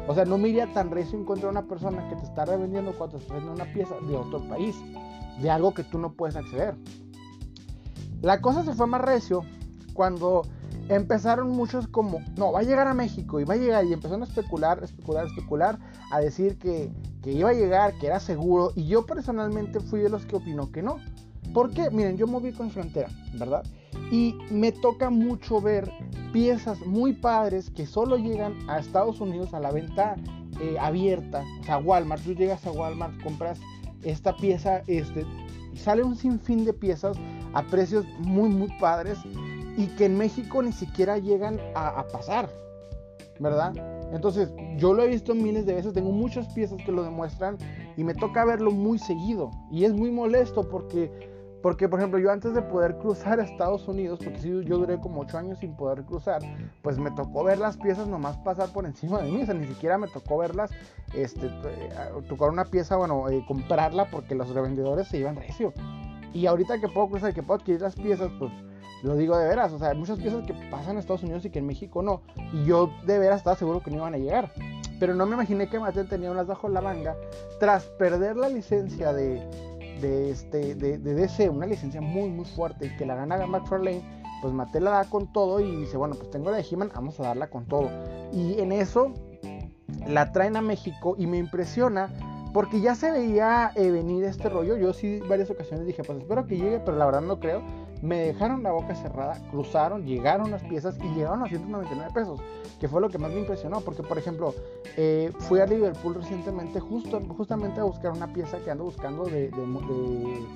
O 0.08 0.14
sea, 0.14 0.24
no 0.24 0.38
me 0.38 0.50
iría 0.50 0.72
tan 0.72 0.92
recio 0.92 1.20
encontrar 1.20 1.52
una 1.52 1.64
persona 1.64 2.08
que 2.10 2.16
te 2.16 2.24
está 2.24 2.46
revendiendo 2.46 2.96
cuando 2.96 3.18
te 3.18 3.34
vendiendo 3.34 3.64
una 3.64 3.74
pieza 3.74 3.96
de 4.08 4.16
otro 4.16 4.48
país, 4.48 4.76
de 5.42 5.50
algo 5.50 5.74
que 5.74 5.84
tú 5.84 5.98
no 5.98 6.14
puedes 6.14 6.36
acceder. 6.36 6.76
La 8.22 8.40
cosa 8.40 8.64
se 8.64 8.74
fue 8.74 8.86
más 8.86 9.02
recio 9.02 9.42
cuando 9.96 10.44
empezaron 10.90 11.50
muchos 11.50 11.88
como, 11.88 12.20
no, 12.38 12.52
va 12.52 12.60
a 12.60 12.64
llegar 12.64 12.88
a 12.88 12.94
México 12.94 13.40
y 13.40 13.46
va 13.46 13.56
a 13.56 13.58
llegar 13.58 13.84
y 13.86 13.94
empezaron 13.94 14.22
a 14.22 14.26
especular, 14.26 14.84
especular, 14.84 15.26
especular, 15.26 15.80
a 16.12 16.20
decir 16.20 16.60
que, 16.60 16.92
que 17.26 17.32
iba 17.32 17.50
a 17.50 17.54
llegar, 17.54 17.96
que 17.96 18.06
era 18.06 18.20
seguro 18.20 18.72
y 18.76 18.86
yo 18.86 19.04
personalmente 19.08 19.80
fui 19.80 20.00
de 20.00 20.10
los 20.10 20.28
que 20.28 20.36
opinó 20.36 20.72
que 20.72 20.84
no. 20.84 21.00
¿Por 21.56 21.72
qué? 21.72 21.90
Miren, 21.90 22.18
yo 22.18 22.28
moví 22.28 22.52
con 22.52 22.70
frontera, 22.70 23.10
¿verdad? 23.34 23.64
Y 24.12 24.36
me 24.52 24.72
toca 24.72 25.10
mucho 25.10 25.60
ver 25.60 25.92
piezas 26.32 26.80
muy 26.86 27.14
padres 27.14 27.72
que 27.72 27.88
solo 27.88 28.18
llegan 28.18 28.56
a 28.70 28.78
Estados 28.78 29.22
Unidos 29.22 29.56
a 29.56 29.60
la 29.60 29.72
venta 29.72 30.16
eh, 30.62 30.78
abierta, 30.80 31.44
o 31.62 31.64
sea, 31.64 31.80
Walmart, 31.80 32.24
tú 32.24 32.34
llegas 32.34 32.66
a 32.68 32.72
Walmart, 32.72 33.20
compras 33.24 33.60
esta 34.04 34.38
pieza, 34.38 34.84
este, 34.86 35.26
sale 35.76 36.04
un 36.04 36.16
sinfín 36.16 36.64
de 36.64 36.74
piezas 36.74 37.18
a 37.54 37.64
precios 37.64 38.06
muy, 38.20 38.50
muy 38.50 38.70
padres 38.80 39.18
y 39.78 39.88
que 39.96 40.06
en 40.06 40.18
México 40.18 40.62
ni 40.62 40.72
siquiera 40.72 41.18
llegan 41.18 41.60
a 41.74 42.06
pasar, 42.08 42.50
¿verdad? 43.40 43.95
Entonces, 44.16 44.50
yo 44.78 44.94
lo 44.94 45.04
he 45.04 45.10
visto 45.10 45.36
miles 45.36 45.66
de 45.66 45.74
veces, 45.74 45.92
tengo 45.92 46.12
muchas 46.12 46.48
piezas 46.54 46.78
que 46.86 46.92
lo 46.92 47.04
demuestran 47.04 47.58
y 47.98 48.04
me 48.06 48.14
toca 48.14 48.46
verlo 48.46 48.72
muy 48.72 48.98
seguido. 48.98 49.52
Y 49.70 49.84
es 49.84 49.94
muy 49.94 50.10
molesto 50.10 50.70
porque, 50.70 51.12
porque 51.62 51.90
por 51.90 52.00
ejemplo, 52.00 52.18
yo 52.18 52.32
antes 52.32 52.54
de 52.54 52.62
poder 52.62 52.98
cruzar 52.98 53.42
a 53.42 53.44
Estados 53.44 53.90
Unidos, 53.90 54.20
porque 54.24 54.40
si 54.40 54.48
yo 54.64 54.78
duré 54.78 55.02
como 55.02 55.20
8 55.22 55.38
años 55.38 55.60
sin 55.60 55.76
poder 55.76 56.06
cruzar, 56.06 56.42
pues 56.82 56.98
me 56.98 57.12
tocó 57.12 57.44
ver 57.44 57.60
las 57.60 57.76
piezas 57.76 58.08
nomás 58.08 58.38
pasar 58.38 58.72
por 58.72 58.86
encima 58.86 59.22
de 59.22 59.30
mí. 59.30 59.42
O 59.42 59.46
sea, 59.46 59.54
ni 59.54 59.68
siquiera 59.68 59.98
me 59.98 60.08
tocó 60.08 60.38
verlas, 60.38 60.72
este, 61.14 61.48
eh, 61.48 61.90
tocar 62.30 62.52
una 62.52 62.64
pieza, 62.64 62.96
bueno, 62.96 63.28
eh, 63.30 63.44
comprarla 63.46 64.10
porque 64.10 64.34
los 64.34 64.48
revendedores 64.50 65.10
se 65.10 65.18
iban 65.18 65.36
recio. 65.36 65.74
Y 66.34 66.46
ahorita 66.46 66.80
que 66.80 66.88
puedo 66.88 67.10
cruzar, 67.10 67.34
que 67.34 67.44
puedo 67.44 67.60
adquirir 67.60 67.82
las 67.82 67.96
piezas, 67.96 68.32
pues 68.40 68.52
lo 69.04 69.16
digo 69.16 69.38
de 69.38 69.48
veras, 69.48 69.72
o 69.72 69.80
sea, 69.80 69.90
hay 69.90 69.98
muchas 69.98 70.20
piezas 70.20 70.46
que 70.46 70.54
pasan 70.72 70.94
en 70.94 70.98
Estados 70.98 71.24
Unidos 71.24 71.46
y 71.46 71.50
que 71.50 71.60
en 71.60 71.68
México 71.68 72.02
no. 72.02 72.22
Y 72.54 72.66
yo 72.66 72.90
de 73.06 73.20
veras 73.20 73.38
estaba 73.38 73.56
seguro 73.56 73.82
que 73.82 73.92
no 73.92 73.98
iban 73.98 74.14
a 74.14 74.18
llegar. 74.18 74.52
Pero 75.00 75.14
no 75.14 75.26
me 75.26 75.34
imaginé 75.34 75.68
que 75.68 75.80
Mattel 75.80 76.08
tenía 76.08 76.32
unas 76.32 76.48
bajo 76.48 76.70
la 76.70 76.82
manga 76.82 77.16
tras 77.60 77.84
perder 77.84 78.38
la 78.38 78.48
licencia 78.48 79.12
de, 79.14 79.42
de, 80.02 80.32
este, 80.32 80.76
de, 80.76 80.98
de 80.98 81.14
DC, 81.14 81.50
una 81.50 81.66
licencia 81.66 82.00
muy 82.00 82.30
muy 82.30 82.46
fuerte 82.46 82.86
y 82.86 82.96
que 82.96 83.06
la 83.06 83.16
gana 83.16 83.46
McFarlane, 83.46 84.02
pues 84.42 84.54
Mattel 84.54 84.86
la 84.86 84.92
da 84.92 85.04
con 85.06 85.32
todo 85.34 85.60
y 85.60 85.76
dice, 85.76 85.98
bueno, 85.98 86.16
pues 86.16 86.30
tengo 86.32 86.50
la 86.50 86.58
de 86.58 86.66
He-Man, 86.70 86.92
vamos 86.96 87.20
a 87.20 87.24
darla 87.24 87.48
con 87.50 87.66
todo. 87.66 87.90
Y 88.32 88.60
en 88.60 88.72
eso 88.72 89.14
la 90.08 90.32
traen 90.32 90.56
a 90.56 90.62
México 90.62 91.16
y 91.18 91.28
me 91.28 91.38
impresiona 91.38 92.10
porque 92.54 92.80
ya 92.80 92.96
se 92.96 93.12
veía 93.12 93.72
eh, 93.76 93.92
venir 93.92 94.24
este 94.24 94.48
rollo. 94.48 94.78
Yo 94.78 94.94
sí 94.94 95.20
varias 95.28 95.50
ocasiones 95.50 95.86
dije, 95.86 96.04
pues 96.04 96.20
espero 96.20 96.48
que 96.48 96.56
llegue, 96.56 96.80
pero 96.80 96.98
la 96.98 97.06
verdad 97.06 97.22
no 97.22 97.38
creo 97.40 97.62
me 98.02 98.20
dejaron 98.20 98.64
la 98.64 98.72
boca 98.72 98.96
cerrada, 98.96 99.40
cruzaron, 99.50 100.06
llegaron 100.06 100.52
las 100.52 100.64
piezas 100.64 100.98
y 101.04 101.16
llegaron 101.16 101.44
a 101.44 101.48
199 101.48 102.12
pesos, 102.14 102.40
que 102.80 102.88
fue 102.88 103.02
lo 103.02 103.10
que 103.10 103.18
más 103.18 103.32
me 103.32 103.40
impresionó, 103.40 103.82
porque 103.82 104.04
por 104.04 104.18
ejemplo, 104.18 104.54
eh, 104.98 105.32
fui 105.40 105.60
a 105.60 105.66
Liverpool 105.66 106.16
recientemente 106.16 106.80
justo, 106.80 107.20
justamente 107.38 107.80
a 107.80 107.84
buscar 107.84 108.12
una 108.12 108.32
pieza 108.32 108.60
que 108.60 108.72
ando 108.72 108.86
buscando 108.86 109.26
de, 109.26 109.52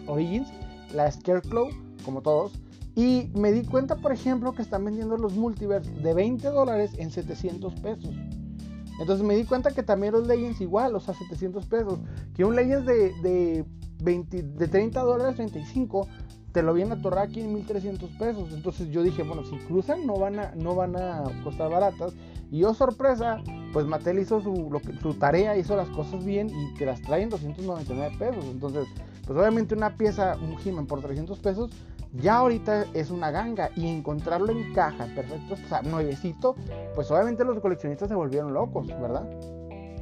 Origins, 0.08 0.52
la 0.94 1.12
Scarecrow, 1.12 1.70
como 2.04 2.22
todos, 2.22 2.60
y 2.96 3.32
me 3.36 3.52
di 3.52 3.64
cuenta, 3.64 3.96
por 3.96 4.12
ejemplo, 4.12 4.54
que 4.54 4.62
están 4.62 4.84
vendiendo 4.84 5.16
los 5.18 5.36
multiverse 5.36 5.92
de 5.92 6.14
20 6.14 6.48
dólares 6.50 6.92
en 6.98 7.12
700 7.12 7.74
pesos. 7.76 8.14
Entonces 9.00 9.26
me 9.26 9.36
di 9.36 9.46
cuenta 9.46 9.72
que 9.72 9.84
también 9.84 10.14
los 10.14 10.28
Legends 10.28 10.60
igual, 10.60 10.94
o 10.96 11.00
sea, 11.00 11.14
700 11.14 11.66
pesos. 11.68 12.00
Que 12.36 12.44
un 12.44 12.56
Legends 12.56 12.86
de, 12.86 13.14
de, 13.22 13.66
20, 14.04 14.44
de 14.44 14.68
30 14.68 15.02
dólares, 15.02 15.36
35, 15.36 16.08
te 16.52 16.64
lo 16.64 16.74
vienen 16.74 16.98
a 16.98 17.02
torrar 17.02 17.28
aquí 17.28 17.42
en 17.42 17.54
1300 17.54 18.10
pesos. 18.12 18.54
Entonces 18.54 18.90
yo 18.90 19.04
dije, 19.04 19.24
bueno, 19.24 19.44
si 19.46 19.58
cruzan 19.60 20.06
no 20.06 20.18
van 20.18 20.40
a, 20.40 20.52
no 20.56 20.76
van 20.76 20.96
a 20.96 21.24
costar 21.44 21.70
baratas. 21.70 22.14
Y 22.52 22.60
yo, 22.60 22.74
sorpresa, 22.74 23.38
pues 23.74 23.86
Mattel 23.86 24.20
hizo 24.20 24.42
su, 24.42 24.70
lo 24.72 24.80
que, 24.80 24.94
su 25.00 25.14
tarea, 25.14 25.56
hizo 25.56 25.76
las 25.76 25.90
cosas 25.90 26.26
bien 26.26 26.50
y 26.50 26.74
te 26.78 26.86
las 26.86 27.02
traen 27.02 27.30
299 27.30 28.16
pesos. 28.18 28.46
Entonces, 28.46 28.88
pues 29.28 29.38
obviamente 29.38 29.76
una 29.76 29.96
pieza, 29.96 30.36
un 30.38 30.58
he 30.58 30.84
por 30.86 31.02
300 31.02 31.38
pesos, 31.40 31.70
ya 32.14 32.38
ahorita 32.38 32.86
es 32.96 33.12
una 33.12 33.30
ganga. 33.30 33.70
Y 33.76 33.88
encontrarlo 33.88 34.52
en 34.52 34.74
caja, 34.74 35.06
perfecto, 35.14 35.54
o 35.54 35.70
sea, 35.70 35.84
nuevecito, 35.84 36.56
pues 36.96 37.12
obviamente 37.12 37.46
los 37.46 37.60
coleccionistas 37.60 38.10
se 38.10 38.16
volvieron 38.16 38.54
locos, 38.54 38.88
¿verdad? 38.88 39.30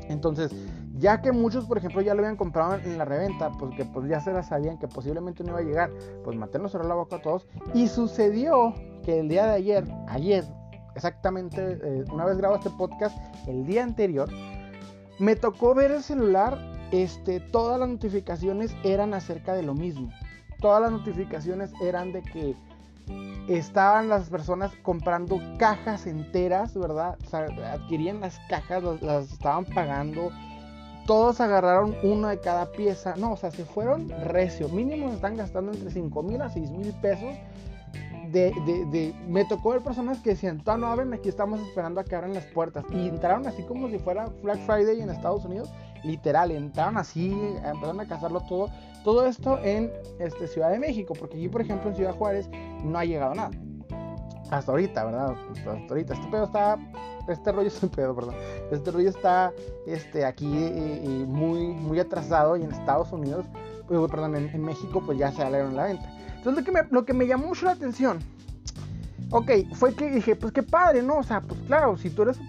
Entonces, 0.09 0.51
ya 0.97 1.21
que 1.21 1.31
muchos, 1.31 1.65
por 1.65 1.77
ejemplo, 1.77 2.01
ya 2.01 2.13
lo 2.13 2.21
habían 2.21 2.37
comprado 2.37 2.75
en 2.75 2.97
la 2.97 3.05
reventa, 3.05 3.51
pues 3.51 3.75
que 3.75 3.85
pues 3.85 4.09
ya 4.09 4.19
se 4.19 4.31
la 4.31 4.43
sabían 4.43 4.77
que 4.79 4.87
posiblemente 4.87 5.43
no 5.43 5.51
iba 5.51 5.59
a 5.59 5.63
llegar, 5.63 5.91
pues 6.23 6.37
Mattel 6.37 6.67
cerró 6.69 6.87
la 6.87 6.95
boca 6.95 7.17
a 7.17 7.21
todos. 7.21 7.47
Y 7.73 7.87
sucedió 7.87 8.73
que 9.03 9.19
el 9.19 9.29
día 9.29 9.45
de 9.45 9.53
ayer, 9.53 9.83
ayer, 10.07 10.43
exactamente, 10.95 11.79
eh, 11.83 12.05
una 12.11 12.25
vez 12.25 12.37
grabo 12.37 12.55
este 12.55 12.69
podcast, 12.71 13.17
el 13.47 13.65
día 13.65 13.83
anterior, 13.83 14.29
me 15.19 15.35
tocó 15.35 15.73
ver 15.73 15.91
el 15.91 16.03
celular, 16.03 16.57
este, 16.91 17.39
todas 17.39 17.79
las 17.79 17.89
notificaciones 17.89 18.75
eran 18.83 19.13
acerca 19.13 19.53
de 19.53 19.63
lo 19.63 19.73
mismo. 19.73 20.09
Todas 20.59 20.81
las 20.81 20.91
notificaciones 20.91 21.71
eran 21.81 22.11
de 22.13 22.23
que 22.23 22.55
estaban 23.47 24.09
las 24.09 24.29
personas 24.29 24.71
comprando 24.83 25.39
cajas 25.57 26.05
enteras, 26.07 26.77
¿verdad? 26.77 27.17
Adquirían 27.73 28.19
las 28.19 28.39
cajas, 28.49 28.83
las 29.01 29.31
estaban 29.31 29.65
pagando 29.65 30.31
todos 31.07 31.39
agarraron 31.41 31.95
uno 32.03 32.27
de 32.27 32.39
cada 32.39 32.71
pieza. 32.71 33.15
No, 33.15 33.31
o 33.31 33.37
sea, 33.37 33.49
se 33.49 33.65
fueron 33.65 34.09
recio. 34.25 34.69
Mínimo 34.69 35.09
están 35.09 35.37
gastando 35.37 35.71
entre 35.71 35.89
5 35.89 36.21
mil 36.21 36.41
a 36.41 36.49
6 36.49 36.69
mil 36.69 36.93
pesos. 37.01 37.33
De, 38.31 38.51
de, 38.65 38.85
de, 38.91 39.15
me 39.25 39.45
tocó 39.45 39.69
ver 39.69 39.81
personas 39.81 40.19
que 40.19 40.31
decían, 40.31 40.61
no 40.65 40.87
abren, 40.87 41.13
aquí 41.13 41.29
estamos 41.29 41.61
esperando 41.61 42.01
a 42.01 42.03
que 42.03 42.13
abran 42.13 42.33
las 42.33 42.43
puertas. 42.47 42.83
Y 42.91 43.07
entraron 43.07 43.47
así 43.47 43.63
como 43.63 43.87
si 43.87 43.97
fuera 43.99 44.27
Black 44.43 44.59
Friday 44.65 44.99
en 45.01 45.09
Estados 45.09 45.45
Unidos. 45.45 45.71
Literal, 46.03 46.51
entraron 46.51 46.97
así, 46.97 47.31
empezaron 47.63 48.01
a 48.01 48.07
cazarlo 48.07 48.41
todo. 48.41 48.69
Todo 49.05 49.25
esto 49.25 49.57
en 49.63 49.89
este, 50.19 50.47
Ciudad 50.47 50.69
de 50.69 50.79
México, 50.79 51.13
porque 51.17 51.37
aquí, 51.37 51.47
por 51.47 51.61
ejemplo, 51.61 51.89
en 51.89 51.95
Ciudad 51.95 52.13
Juárez 52.13 52.49
no 52.87 52.97
ha 52.99 53.05
llegado 53.05 53.35
nada. 53.35 53.51
Hasta 54.49 54.71
ahorita, 54.71 55.03
¿verdad? 55.05 55.35
Hasta 55.51 55.71
ahorita. 55.89 56.13
Este 56.13 56.27
pedo 56.27 56.45
está 56.45 56.77
este 57.27 57.51
rollo 57.51 57.67
es 57.67 57.83
un 57.83 57.89
pedo, 57.89 58.15
perdón. 58.15 58.35
Este 58.71 58.91
rollo 58.91 59.09
está 59.09 59.51
este, 59.85 60.25
aquí 60.25 60.45
eh, 60.45 61.01
eh, 61.03 61.25
muy, 61.27 61.67
muy 61.67 61.99
atrasado 61.99 62.57
y 62.57 62.63
en 62.63 62.71
Estados 62.71 63.11
Unidos, 63.11 63.45
pues, 63.87 63.99
perdón, 64.09 64.35
en, 64.35 64.61
México 64.61 65.01
pues 65.05 65.17
ya 65.17 65.31
se 65.31 65.37
salieron 65.37 65.75
la 65.75 65.85
venta. 65.85 66.11
Entonces 66.35 66.55
lo 66.55 66.63
que, 66.63 66.71
me, 66.71 66.89
lo 66.89 67.05
que 67.05 67.13
me 67.13 67.27
llamó 67.27 67.47
mucho 67.47 67.65
la 67.65 67.71
atención, 67.73 68.19
ok, 69.31 69.51
fue 69.73 69.93
que 69.93 70.09
dije, 70.09 70.35
pues 70.35 70.53
qué 70.53 70.63
padre, 70.63 71.01
¿no? 71.01 71.17
O 71.17 71.23
sea, 71.23 71.41
pues 71.41 71.59
claro, 71.67 71.97
si 71.97 72.09
tú 72.09 72.23
eres 72.23 72.39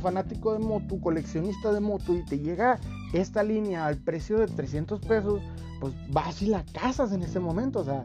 fanático 0.00 0.52
de 0.52 0.58
moto, 0.60 1.00
coleccionista 1.00 1.72
de 1.72 1.80
moto 1.80 2.14
y 2.14 2.24
te 2.24 2.38
llega 2.38 2.78
esta 3.12 3.42
línea 3.42 3.86
al 3.86 3.96
precio 3.96 4.38
de 4.38 4.46
300 4.46 5.00
pesos, 5.00 5.40
pues 5.80 5.92
vas 6.10 6.42
y 6.42 6.46
la 6.46 6.64
casas 6.72 7.12
en 7.12 7.22
ese 7.22 7.38
momento, 7.38 7.80
o 7.80 7.84
sea, 7.84 8.02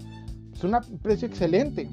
es 0.53 0.63
un 0.63 0.77
precio 1.01 1.27
excelente. 1.27 1.89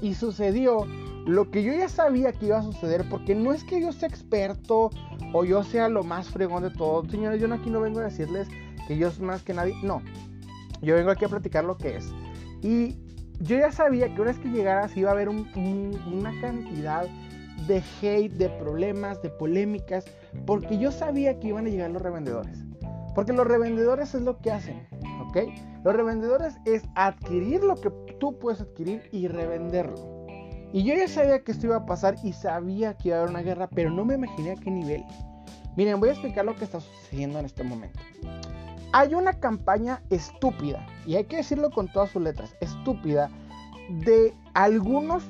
Y 0.00 0.14
sucedió 0.14 0.86
lo 1.26 1.50
que 1.50 1.62
yo 1.62 1.72
ya 1.72 1.88
sabía 1.88 2.32
que 2.32 2.46
iba 2.46 2.58
a 2.58 2.62
suceder, 2.62 3.08
porque 3.08 3.34
no 3.34 3.52
es 3.52 3.64
que 3.64 3.80
yo 3.80 3.92
sea 3.92 4.08
experto 4.08 4.90
o 5.32 5.44
yo 5.44 5.62
sea 5.64 5.88
lo 5.88 6.02
más 6.02 6.28
fregón 6.28 6.62
de 6.62 6.70
todo. 6.70 7.08
Señores, 7.08 7.40
yo 7.40 7.52
aquí 7.52 7.70
no 7.70 7.80
vengo 7.80 8.00
a 8.00 8.04
decirles 8.04 8.48
que 8.86 8.98
yo 8.98 9.10
soy 9.10 9.26
más 9.26 9.42
que 9.42 9.54
nadie. 9.54 9.74
No, 9.82 10.02
yo 10.82 10.94
vengo 10.94 11.10
aquí 11.10 11.24
a 11.24 11.28
platicar 11.28 11.64
lo 11.64 11.76
que 11.76 11.96
es. 11.96 12.12
Y 12.62 12.96
yo 13.40 13.58
ya 13.58 13.72
sabía 13.72 14.14
que 14.14 14.20
una 14.20 14.32
vez 14.32 14.38
que 14.38 14.48
llegaras 14.48 14.96
iba 14.96 15.10
a 15.10 15.12
haber 15.12 15.28
una 15.28 16.40
cantidad 16.40 17.06
de 17.66 17.82
hate, 18.02 18.32
de 18.32 18.48
problemas, 18.48 19.22
de 19.22 19.30
polémicas, 19.30 20.04
porque 20.46 20.78
yo 20.78 20.92
sabía 20.92 21.38
que 21.40 21.48
iban 21.48 21.66
a 21.66 21.70
llegar 21.70 21.90
los 21.90 22.02
revendedores. 22.02 22.58
Porque 23.14 23.32
los 23.32 23.46
revendedores 23.46 24.14
es 24.14 24.22
lo 24.22 24.38
que 24.38 24.50
hacen, 24.50 24.86
¿ok? 25.34 25.48
Los 25.84 25.94
revendedores 25.94 26.56
es 26.64 26.82
adquirir 26.94 27.62
lo 27.62 27.74
que 27.76 27.90
tú 28.18 28.38
puedes 28.38 28.60
adquirir 28.60 29.08
y 29.12 29.28
revenderlo. 29.28 30.26
Y 30.72 30.82
yo 30.82 30.94
ya 30.94 31.08
sabía 31.08 31.42
que 31.42 31.52
esto 31.52 31.66
iba 31.66 31.76
a 31.76 31.86
pasar 31.86 32.16
y 32.22 32.32
sabía 32.32 32.94
que 32.94 33.08
iba 33.08 33.18
a 33.18 33.20
haber 33.20 33.30
una 33.30 33.42
guerra, 33.42 33.68
pero 33.68 33.90
no 33.90 34.04
me 34.04 34.14
imaginé 34.14 34.52
a 34.52 34.56
qué 34.56 34.70
nivel. 34.70 35.04
Miren, 35.76 36.00
voy 36.00 36.08
a 36.08 36.12
explicar 36.12 36.44
lo 36.44 36.54
que 36.56 36.64
está 36.64 36.80
sucediendo 36.80 37.38
en 37.38 37.46
este 37.46 37.62
momento. 37.64 38.00
Hay 38.92 39.14
una 39.14 39.32
campaña 39.34 40.02
estúpida, 40.10 40.86
y 41.04 41.16
hay 41.16 41.24
que 41.24 41.36
decirlo 41.36 41.70
con 41.70 41.90
todas 41.92 42.10
sus 42.10 42.22
letras, 42.22 42.56
estúpida, 42.60 43.28
de 43.88 44.32
algunos 44.54 45.28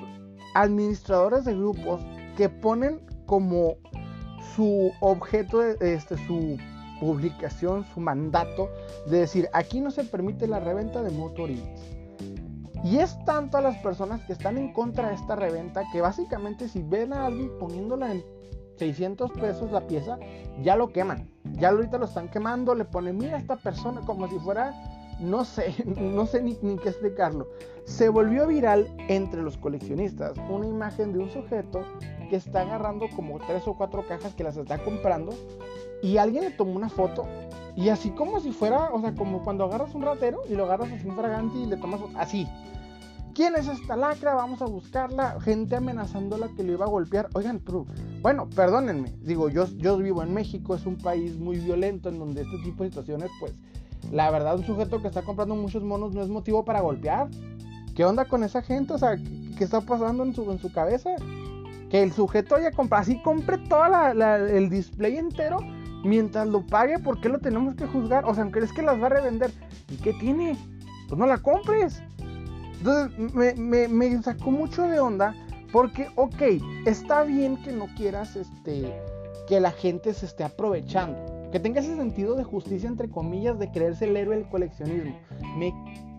administradores 0.54 1.44
de 1.44 1.54
grupos 1.54 2.04
que 2.36 2.48
ponen 2.48 3.00
como 3.26 3.76
su 4.54 4.92
objeto, 5.00 5.62
este, 5.62 6.16
su 6.26 6.58
publicación, 7.00 7.84
su 7.92 8.00
mandato, 8.00 8.70
de 9.06 9.20
decir, 9.20 9.48
aquí 9.52 9.80
no 9.80 9.90
se 9.90 10.04
permite 10.04 10.46
la 10.46 10.60
reventa 10.60 11.02
de 11.02 11.10
motorines 11.10 11.94
y 12.84 12.98
es 12.98 13.16
tanto 13.24 13.56
a 13.56 13.62
las 13.62 13.78
personas 13.78 14.20
que 14.26 14.34
están 14.34 14.58
en 14.58 14.70
contra 14.74 15.08
de 15.08 15.14
esta 15.14 15.34
reventa 15.34 15.84
que 15.90 16.02
básicamente 16.02 16.68
si 16.68 16.82
ven 16.82 17.14
a 17.14 17.26
alguien 17.26 17.50
poniéndola 17.58 18.12
en 18.12 18.22
600 18.76 19.32
pesos 19.32 19.72
la 19.72 19.86
pieza, 19.86 20.18
ya 20.62 20.76
lo 20.76 20.92
queman. 20.92 21.30
Ya 21.52 21.70
ahorita 21.70 21.96
lo 21.96 22.04
están 22.04 22.28
quemando, 22.28 22.74
le 22.74 22.84
ponen, 22.84 23.16
mira 23.16 23.38
esta 23.38 23.56
persona 23.56 24.02
como 24.02 24.28
si 24.28 24.38
fuera, 24.38 24.74
no 25.20 25.44
sé, 25.44 25.74
no 25.96 26.26
sé 26.26 26.42
ni, 26.42 26.56
ni 26.62 26.76
qué 26.78 26.90
explicarlo. 26.90 27.48
Se 27.84 28.08
volvió 28.08 28.46
viral 28.46 28.88
entre 29.08 29.42
los 29.42 29.56
coleccionistas 29.58 30.38
una 30.48 30.66
imagen 30.66 31.12
de 31.12 31.18
un 31.18 31.30
sujeto 31.30 31.84
que 32.30 32.36
está 32.36 32.62
agarrando 32.62 33.06
como 33.14 33.38
tres 33.38 33.66
o 33.66 33.74
cuatro 33.76 34.06
cajas 34.06 34.34
que 34.34 34.44
las 34.44 34.56
está 34.56 34.82
comprando 34.82 35.32
y 36.02 36.16
alguien 36.16 36.44
le 36.44 36.50
tomó 36.50 36.72
una 36.74 36.88
foto 36.88 37.26
y 37.76 37.88
así 37.88 38.10
como 38.10 38.40
si 38.40 38.52
fuera, 38.52 38.90
o 38.92 39.00
sea, 39.00 39.14
como 39.14 39.42
cuando 39.42 39.64
agarras 39.64 39.94
un 39.94 40.02
ratero 40.02 40.42
y 40.48 40.54
lo 40.54 40.64
agarras 40.64 40.92
así 40.92 41.06
un 41.08 41.16
fragante 41.16 41.58
y 41.58 41.66
le 41.66 41.76
tomas 41.76 42.00
así. 42.16 42.46
¿Quién 43.34 43.56
es 43.56 43.66
esta 43.66 43.96
lacra? 43.96 44.34
Vamos 44.34 44.62
a 44.62 44.66
buscarla. 44.66 45.40
Gente 45.40 45.74
amenazándola 45.74 46.50
que 46.56 46.62
le 46.62 46.74
iba 46.74 46.84
a 46.84 46.88
golpear. 46.88 47.28
Oigan, 47.34 47.58
pero, 47.58 47.84
bueno, 48.22 48.48
perdónenme. 48.48 49.12
Digo, 49.22 49.48
yo, 49.48 49.66
yo 49.76 49.96
vivo 49.96 50.22
en 50.22 50.32
México, 50.32 50.76
es 50.76 50.86
un 50.86 50.96
país 50.96 51.36
muy 51.36 51.58
violento 51.58 52.08
en 52.08 52.20
donde 52.20 52.42
este 52.42 52.58
tipo 52.62 52.84
de 52.84 52.90
situaciones, 52.90 53.30
pues, 53.40 53.52
la 54.12 54.30
verdad 54.30 54.58
un 54.58 54.64
sujeto 54.64 55.00
que 55.00 55.08
está 55.08 55.22
comprando 55.22 55.54
muchos 55.54 55.82
monos 55.82 56.14
no 56.14 56.22
es 56.22 56.28
motivo 56.28 56.64
para 56.64 56.80
golpear. 56.80 57.28
¿Qué 57.94 58.04
onda 58.04 58.24
con 58.24 58.42
esa 58.42 58.62
gente? 58.62 58.92
O 58.92 58.98
sea, 58.98 59.16
¿qué 59.16 59.64
está 59.64 59.80
pasando 59.80 60.24
en 60.24 60.34
su, 60.34 60.50
en 60.50 60.58
su 60.58 60.72
cabeza? 60.72 61.10
Que 61.90 62.02
el 62.02 62.12
sujeto 62.12 62.56
haya 62.56 62.72
comprado, 62.72 63.02
así 63.02 63.22
compre 63.22 63.58
todo 63.58 63.84
el 63.86 64.68
display 64.68 65.16
entero 65.16 65.58
mientras 66.04 66.46
lo 66.46 66.64
pague, 66.64 66.98
¿por 66.98 67.20
qué 67.20 67.28
lo 67.28 67.38
tenemos 67.38 67.74
que 67.74 67.86
juzgar? 67.86 68.24
O 68.26 68.34
sea, 68.34 68.42
aunque 68.42 68.60
es 68.60 68.72
que 68.72 68.82
las 68.82 69.00
va 69.00 69.06
a 69.06 69.10
revender, 69.10 69.50
¿y 69.90 69.96
qué 69.96 70.12
tiene? 70.12 70.56
Pues 71.08 71.18
no 71.18 71.26
la 71.26 71.38
compres. 71.38 72.02
Entonces 72.78 73.34
me, 73.34 73.88
me, 73.88 74.22
sacó 74.22 74.50
mucho 74.50 74.82
de 74.82 75.00
onda 75.00 75.34
porque, 75.72 76.08
ok, 76.16 76.42
está 76.86 77.22
bien 77.22 77.56
que 77.62 77.72
no 77.72 77.86
quieras 77.96 78.36
este, 78.36 78.94
que 79.48 79.60
la 79.60 79.70
gente 79.70 80.12
se 80.12 80.26
esté 80.26 80.44
aprovechando. 80.44 81.18
Que 81.54 81.60
tenga 81.60 81.78
ese 81.78 81.94
sentido 81.94 82.34
de 82.34 82.42
justicia, 82.42 82.88
entre 82.88 83.08
comillas, 83.08 83.60
de 83.60 83.70
creerse 83.70 84.06
el 84.06 84.16
héroe 84.16 84.34
del 84.34 84.48
coleccionismo. 84.48 85.16
Me, 85.56 85.72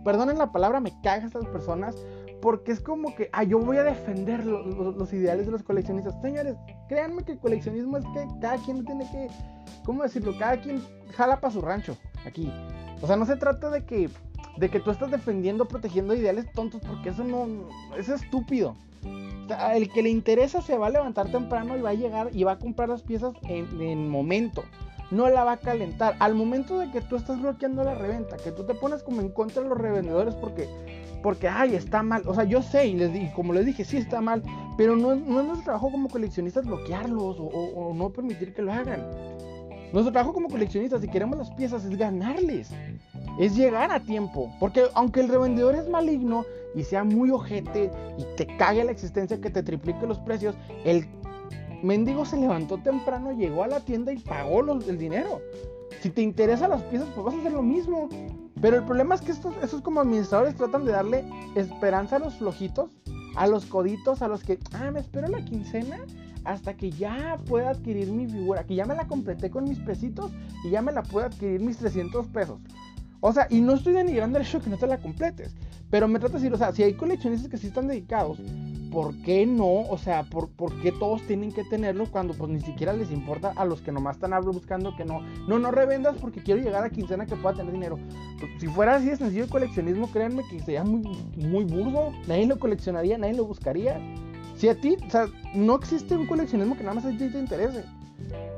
perdonen 0.06 0.38
la 0.38 0.54
palabra, 0.54 0.80
me 0.80 0.94
cagan 1.02 1.26
estas 1.26 1.46
personas 1.48 1.94
porque 2.42 2.72
es 2.72 2.80
como 2.80 3.14
que, 3.14 3.30
ah, 3.34 3.44
yo 3.44 3.60
voy 3.60 3.76
a 3.76 3.84
defender 3.84 4.46
los 4.46 5.12
ideales 5.12 5.46
de 5.46 5.52
los 5.52 5.62
coleccionistas. 5.62 6.16
Señores, 6.22 6.56
créanme 6.88 7.26
que 7.26 7.34
el 7.34 7.40
coleccionismo 7.40 7.98
es 7.98 8.06
que 8.14 8.26
cada 8.40 8.64
quien 8.64 8.86
tiene 8.86 9.04
que, 9.12 9.28
¿cómo 9.84 10.04
decirlo? 10.04 10.34
Cada 10.40 10.62
quien 10.62 10.82
jala 11.18 11.42
para 11.42 11.52
su 11.52 11.60
rancho, 11.60 11.98
aquí. 12.26 12.50
O 13.02 13.06
sea, 13.06 13.18
no 13.18 13.26
se 13.26 13.36
trata 13.36 13.70
de 13.70 13.84
que, 13.84 14.10
de 14.56 14.70
que 14.70 14.80
tú 14.80 14.90
estás 14.90 15.12
defendiendo, 15.12 15.68
protegiendo 15.68 16.16
ideales 16.16 16.50
tontos, 16.54 16.80
porque 16.88 17.10
eso 17.10 17.26
no, 17.26 17.68
es 17.98 18.08
estúpido. 18.08 18.78
El 19.74 19.92
que 19.92 20.02
le 20.02 20.12
interesa 20.12 20.62
se 20.62 20.78
va 20.78 20.88
a 20.88 20.92
levantar 20.92 21.30
temprano 21.30 21.78
y 21.78 21.82
va 21.82 21.90
a 21.90 21.94
llegar 21.94 22.30
y 22.32 22.46
va 22.46 22.54
a 22.54 22.58
comprar 22.58 22.88
las 22.88 23.04
piezas 23.04 23.34
en, 23.50 23.82
en 23.82 24.10
momento 24.10 24.64
no 25.12 25.30
la 25.30 25.44
va 25.44 25.54
a 25.54 25.58
calentar. 25.58 26.16
Al 26.20 26.36
momento 26.36 26.80
de 26.80 26.92
que 26.92 27.02
tú 27.02 27.16
estás 27.16 27.42
bloqueando 27.42 27.84
la 27.84 27.96
reventa, 27.96 28.38
que 28.38 28.52
tú 28.52 28.66
te 28.66 28.74
pones 28.74 29.04
como 29.04 29.22
en 29.22 29.30
contra 29.30 29.64
de 29.64 29.70
los 29.70 29.78
revendedores 29.78 30.36
porque 30.36 30.68
porque, 31.26 31.48
ay, 31.48 31.74
está 31.74 32.04
mal. 32.04 32.22
O 32.28 32.36
sea, 32.36 32.44
yo 32.44 32.62
sé, 32.62 32.86
y, 32.86 32.94
les, 32.94 33.34
como 33.34 33.52
les 33.52 33.66
dije, 33.66 33.84
sí 33.84 33.98
está 33.98 34.22
mal, 34.22 34.44
pero 34.78 34.96
no, 34.96 35.16
no 35.16 35.40
es 35.40 35.48
nuestro 35.48 35.64
trabajo 35.64 35.92
como 35.92 36.08
coleccionistas 36.08 36.68
bloquearlos 36.68 37.38
o, 37.40 37.94
no 37.96 38.12
permitir 38.12 38.54
que 38.54 38.62
lo 38.62 38.72
hagan. 38.72 39.02
Nuestro 39.92 40.12
trabajo 40.12 40.34
como 40.34 40.50
coleccionistas, 40.50 41.02
si 41.02 41.08
queremos 41.08 41.40
las 41.40 41.50
piezas, 41.50 41.84
es 41.84 41.98
ganarles. 41.98 42.70
Es 43.40 43.56
llegar 43.56 43.92
a 43.92 44.02
tiempo. 44.02 44.54
Porque 44.60 44.84
aunque 44.94 45.22
el 45.22 45.30
revendedor 45.30 45.74
es 45.74 45.90
maligno 45.90 46.46
y 46.76 46.84
sea 46.84 47.04
muy 47.04 47.32
ojete 47.32 47.90
y 48.20 48.36
te 48.38 48.46
cague 48.58 48.84
la 48.84 48.92
existencia 48.92 49.42
que 49.42 49.50
te 49.50 49.64
triplique 49.64 50.06
los 50.06 50.20
precios, 50.20 50.56
el 50.84 51.08
mendigo 51.84 52.26
se 52.26 52.38
levantó 52.38 52.78
temprano, 52.78 53.32
llegó 53.32 53.64
a 53.64 53.68
la 53.68 53.80
tienda 53.80 54.12
y 54.12 54.18
pagó 54.18 54.62
el 54.74 54.98
dinero. 54.98 55.42
Si 56.02 56.10
te 56.10 56.22
interesan 56.22 56.70
las 56.70 56.82
piezas, 56.84 57.08
pues 57.14 57.26
vas 57.26 57.36
a 57.36 57.40
hacer 57.40 57.54
lo 57.54 57.62
mismo. 57.62 58.10
Pero 58.62 58.78
el 58.78 58.84
problema 58.84 59.16
es 59.16 59.22
que 59.22 59.32
estos, 59.32 59.82
como 59.82 60.02
administradores 60.02 60.56
tratan 60.56 60.86
de 60.86 60.92
darle 60.92 61.26
esperanza 61.56 62.16
a 62.16 62.20
los 62.20 62.36
flojitos, 62.36 62.90
a 63.36 63.48
los 63.48 63.66
coditos, 63.66 64.22
a 64.22 64.28
los 64.28 64.44
que, 64.44 64.60
ah, 64.74 64.92
me 64.92 65.00
espero 65.00 65.28
la 65.28 65.44
quincena 65.44 66.00
hasta 66.46 66.76
que 66.76 66.92
ya 66.92 67.40
pueda 67.48 67.72
adquirir 67.72 68.12
mi 68.12 68.28
figura, 68.28 68.64
que 68.64 68.76
ya 68.76 68.86
me 68.86 68.96
la 68.96 69.08
completé 69.08 69.50
con 69.50 69.64
mis 69.66 69.80
pesitos 69.80 70.32
y 70.64 70.70
ya 70.70 70.82
me 70.82 70.92
la 70.92 71.04
puedo 71.04 71.26
adquirir 71.26 71.60
mis 71.60 71.78
300 71.78 72.28
pesos. 72.28 72.60
O 73.20 73.34
sea, 73.34 73.48
y 73.50 73.62
no 73.62 73.74
estoy 73.74 73.94
denigrando 73.94 74.38
el 74.38 74.46
hecho 74.46 74.62
que 74.62 74.70
no 74.70 74.78
te 74.78 74.86
la 74.86 75.00
completes, 75.00 75.56
pero 75.90 76.08
me 76.08 76.20
trata 76.20 76.38
de 76.38 76.44
decir, 76.44 76.54
o 76.54 76.58
sea, 76.58 76.72
si 76.72 76.84
hay 76.84 76.94
coleccionistas 76.94 77.50
que 77.50 77.58
sí 77.58 77.68
están 77.68 77.88
dedicados, 77.88 78.38
¿por 78.96 79.14
qué 79.24 79.46
no? 79.46 79.82
O 79.90 79.98
sea, 79.98 80.24
¿por, 80.24 80.48
qué 80.82 80.94
todos 80.94 81.22
tienen 81.24 81.52
que 81.52 81.66
tenerlo 81.66 82.06
cuando 82.10 82.34
pues 82.34 82.50
ni 82.50 82.62
siquiera 82.62 82.94
les 82.94 83.12
importa 83.12 83.52
a 83.58 83.66
los 83.66 83.82
que 83.82 83.92
nomás 83.92 84.16
están 84.16 84.32
buscando 84.46 84.96
que 84.96 85.04
no? 85.04 85.20
No, 85.50 85.60
no 85.60 85.70
revendas 85.70 86.16
porque 86.16 86.42
quiero 86.42 86.62
llegar 86.62 86.82
a 86.82 86.90
quincena 86.90 87.26
que 87.26 87.36
pueda 87.36 87.58
tener 87.58 87.74
dinero. 87.74 88.00
Pues, 88.40 88.52
si 88.58 88.68
fuera 88.68 88.96
así 88.96 89.08
de 89.08 89.18
sencillo 89.18 89.44
el 89.44 89.50
coleccionismo, 89.50 90.10
créanme 90.10 90.44
que 90.50 90.62
sería 90.62 90.86
muy, 90.86 91.02
muy 91.36 91.66
burdo. 91.66 92.14
Nadie 92.26 92.48
lo 92.48 92.58
coleccionaría, 92.58 93.18
nadie 93.18 93.34
lo 93.34 93.44
buscaría. 93.44 94.00
Si 94.56 94.70
a 94.70 94.80
ti, 94.80 94.96
o 95.06 95.10
sea, 95.10 95.28
no 95.54 95.76
existe 95.76 96.16
un 96.16 96.26
coleccionismo 96.26 96.78
que 96.78 96.84
nada 96.84 96.96
más 96.96 97.04
a 97.04 97.10
ti 97.10 97.18
te 97.18 97.38
interese. 97.38 97.84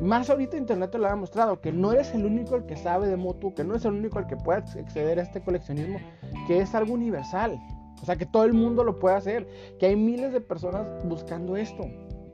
Más 0.02 0.30
ahorita 0.30 0.56
internet 0.56 0.92
te 0.92 1.00
lo 1.00 1.08
ha 1.08 1.10
demostrado, 1.10 1.62
que 1.62 1.72
no 1.72 1.94
eres 1.94 2.14
el 2.14 2.24
único 2.24 2.64
que 2.68 2.78
sabe 2.78 3.08
de 3.08 3.18
moto, 3.18 3.56
que 3.56 3.64
no 3.64 3.72
eres 3.74 3.86
el 3.86 3.94
único 3.94 4.20
el 4.20 4.28
que 4.28 4.38
pueda 4.38 4.60
acceder 4.60 5.18
a 5.18 5.24
este 5.24 5.42
coleccionismo, 5.42 5.98
que 6.46 6.60
es 6.60 6.76
algo 6.76 6.94
universal. 6.94 7.60
O 8.02 8.06
sea, 8.06 8.16
que 8.16 8.26
todo 8.26 8.44
el 8.44 8.54
mundo 8.54 8.84
lo 8.84 9.00
puede 9.00 9.16
hacer. 9.16 9.48
Que 9.80 9.88
hay 9.88 9.96
miles 9.96 10.32
de 10.34 10.42
personas 10.42 10.88
buscando 11.04 11.58
esto. 11.58 11.86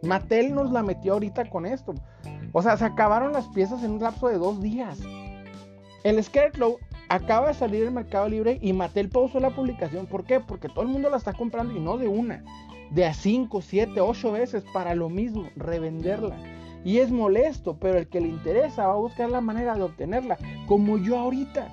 Mattel 0.03 0.53
nos 0.53 0.71
la 0.71 0.83
metió 0.83 1.13
ahorita 1.13 1.49
con 1.49 1.65
esto. 1.65 1.93
O 2.51 2.61
sea, 2.61 2.77
se 2.77 2.85
acabaron 2.85 3.33
las 3.33 3.47
piezas 3.49 3.83
en 3.83 3.91
un 3.91 4.01
lapso 4.01 4.27
de 4.27 4.37
dos 4.37 4.61
días. 4.61 4.99
El 6.03 6.21
Scarecrow 6.21 6.77
acaba 7.07 7.47
de 7.47 7.53
salir 7.53 7.83
del 7.83 7.93
Mercado 7.93 8.27
Libre 8.27 8.59
y 8.61 8.73
Mattel 8.73 9.09
pausó 9.09 9.39
la 9.39 9.51
publicación. 9.51 10.05
¿Por 10.05 10.25
qué? 10.25 10.39
Porque 10.39 10.67
todo 10.67 10.81
el 10.81 10.89
mundo 10.89 11.09
la 11.09 11.17
está 11.17 11.33
comprando 11.33 11.75
y 11.75 11.79
no 11.79 11.97
de 11.97 12.07
una. 12.07 12.43
De 12.91 13.05
a 13.05 13.13
5, 13.13 13.61
7, 13.61 14.01
8 14.01 14.31
veces 14.31 14.63
para 14.73 14.93
lo 14.93 15.09
mismo, 15.09 15.49
revenderla. 15.55 16.37
Y 16.83 16.97
es 16.97 17.11
molesto, 17.11 17.77
pero 17.79 17.97
el 17.97 18.09
que 18.09 18.19
le 18.19 18.27
interesa 18.27 18.87
va 18.87 18.93
a 18.93 18.97
buscar 18.97 19.29
la 19.29 19.39
manera 19.39 19.75
de 19.75 19.83
obtenerla, 19.83 20.37
como 20.67 20.97
yo 20.97 21.17
ahorita, 21.17 21.69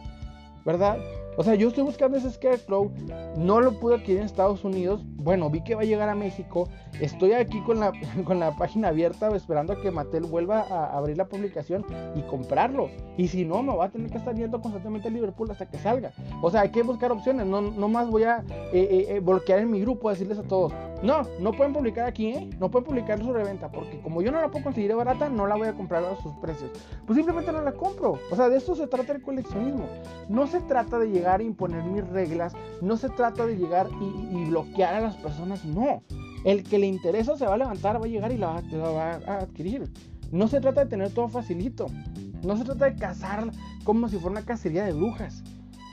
¿verdad? 0.65 0.99
O 1.41 1.43
sea, 1.43 1.55
yo 1.55 1.69
estoy 1.69 1.85
buscando 1.85 2.19
ese 2.19 2.31
Scarecrow, 2.31 2.93
no 3.39 3.63
lo 3.63 3.73
pude 3.81 3.95
adquirir 3.95 4.19
en 4.19 4.27
Estados 4.27 4.63
Unidos. 4.63 5.01
Bueno, 5.07 5.49
vi 5.49 5.65
que 5.65 5.75
va 5.75 5.81
a 5.81 5.87
llegar 5.87 6.11
a 6.11 6.15
México. 6.15 6.69
Estoy 7.01 7.33
aquí 7.33 7.63
con 7.63 7.81
la, 7.81 7.93
con 8.27 8.39
la 8.39 8.55
página 8.59 8.89
abierta 8.89 9.35
esperando 9.35 9.73
a 9.73 9.81
que 9.81 9.91
Mattel 9.91 10.25
vuelva 10.25 10.67
a 10.69 10.95
abrir 10.99 11.17
la 11.17 11.29
publicación 11.29 11.87
y 12.15 12.21
comprarlo. 12.29 12.91
Y 13.17 13.29
si 13.29 13.47
no, 13.47 13.63
me 13.63 13.75
va 13.75 13.87
a 13.87 13.89
tener 13.89 14.11
que 14.11 14.19
estar 14.19 14.35
yendo 14.35 14.61
constantemente 14.61 15.11
Liverpool 15.11 15.51
hasta 15.51 15.65
que 15.65 15.79
salga. 15.79 16.13
O 16.43 16.51
sea, 16.51 16.61
hay 16.61 16.73
que 16.73 16.83
buscar 16.83 17.11
opciones. 17.11 17.47
No, 17.47 17.63
no 17.63 17.89
más 17.89 18.11
voy 18.11 18.25
a 18.25 18.45
eh, 18.51 18.73
eh, 18.75 19.07
eh, 19.09 19.21
bloquear 19.21 19.61
en 19.61 19.71
mi 19.71 19.81
grupo, 19.81 20.11
decirles 20.11 20.39
a 20.39 20.43
todos, 20.43 20.75
no, 21.03 21.23
no 21.39 21.53
pueden 21.53 21.73
publicar 21.73 22.07
aquí. 22.07 22.51
No 22.59 22.71
pueden 22.71 22.87
publicar 22.87 23.19
su 23.19 23.33
reventa, 23.33 23.71
porque 23.71 24.01
como 24.01 24.21
yo 24.21 24.31
no 24.31 24.41
la 24.41 24.51
puedo 24.51 24.65
conseguir 24.65 24.95
barata, 24.95 25.31
no 25.31 25.47
la 25.47 25.57
voy 25.57 25.69
a 25.69 25.73
comprar 25.73 26.05
a 26.05 26.17
sus 26.17 26.35
precios. 26.35 26.71
Pues 27.07 27.17
simplemente 27.17 27.53
no 27.53 27.63
la 27.63 27.73
compro. 27.73 28.19
O 28.31 28.37
sea, 28.37 28.49
de 28.49 28.59
esto 28.59 28.75
se 28.75 28.87
trata 28.87 29.13
el 29.13 29.23
coleccionismo. 29.23 29.87
No 30.29 30.47
se 30.47 30.61
trata 30.61 30.99
de 30.99 31.11
llegar 31.11 31.30
imponer 31.39 31.85
mis 31.85 32.07
reglas, 32.09 32.53
no 32.81 32.97
se 32.97 33.09
trata 33.09 33.47
de 33.47 33.57
llegar 33.57 33.89
y, 34.01 34.45
bloquear 34.47 34.95
a 34.95 35.01
las 35.01 35.17
personas, 35.17 35.65
no. 35.65 36.03
El 36.45 36.65
que 36.65 36.79
le 36.79 36.87
interesa 36.87 37.37
se 37.37 37.47
va 37.47 37.55
a 37.55 37.59
levantar, 37.59 38.01
va 38.01 38.07
a 38.07 38.09
llegar 38.09 38.33
y 38.33 38.39
la 38.39 38.63
va, 38.63 39.21
a 39.27 39.39
adquirir. 39.39 39.91
No 40.33 40.49
se 40.49 40.61
trata 40.61 40.85
de 40.85 40.91
tener 40.91 41.11
todo 41.11 41.29
facilito. 41.29 41.87
No 42.43 42.57
se 42.57 42.65
trata 42.65 42.87
de 42.87 42.97
cazar 42.97 43.51
como 43.85 44.09
si 44.09 44.17
fuera 44.17 44.39
una 44.39 44.47
cacería 44.47 44.85
de 44.85 44.93
brujas. 44.93 45.43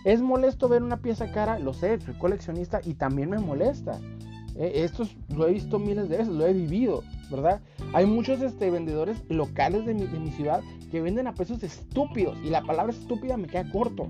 Es 0.06 0.22
molesto 0.22 0.70
ver 0.70 0.84
una 0.84 0.98
pieza 0.98 1.32
cara, 1.32 1.60
lo 1.60 1.74
sé, 1.74 2.00
soy 2.00 2.14
coleccionista 2.16 2.80
y 2.84 2.94
también 2.94 3.30
me 3.30 3.40
molesta. 3.40 4.00
Eh, 4.56 4.84
esto 4.84 5.04
lo 5.36 5.48
he 5.48 5.54
visto 5.54 5.78
miles 5.80 6.10
de 6.10 6.18
veces, 6.18 6.34
lo 6.34 6.46
he 6.46 6.54
vivido, 6.54 7.04
¿verdad? 7.30 7.62
Hay 7.94 8.06
muchos 8.06 8.42
este, 8.42 8.72
vendedores 8.72 9.24
locales 9.30 9.86
de 9.86 9.94
mi, 9.94 10.06
de 10.06 10.20
mi 10.20 10.32
ciudad 10.32 10.62
que 10.90 11.02
venden 11.02 11.28
a 11.28 11.34
precios 11.34 11.62
estúpidos 11.64 12.38
y 12.44 12.50
la 12.50 12.62
palabra 12.62 12.94
estúpida 12.94 13.38
me 13.38 13.48
queda 13.48 13.70
corto. 13.72 14.08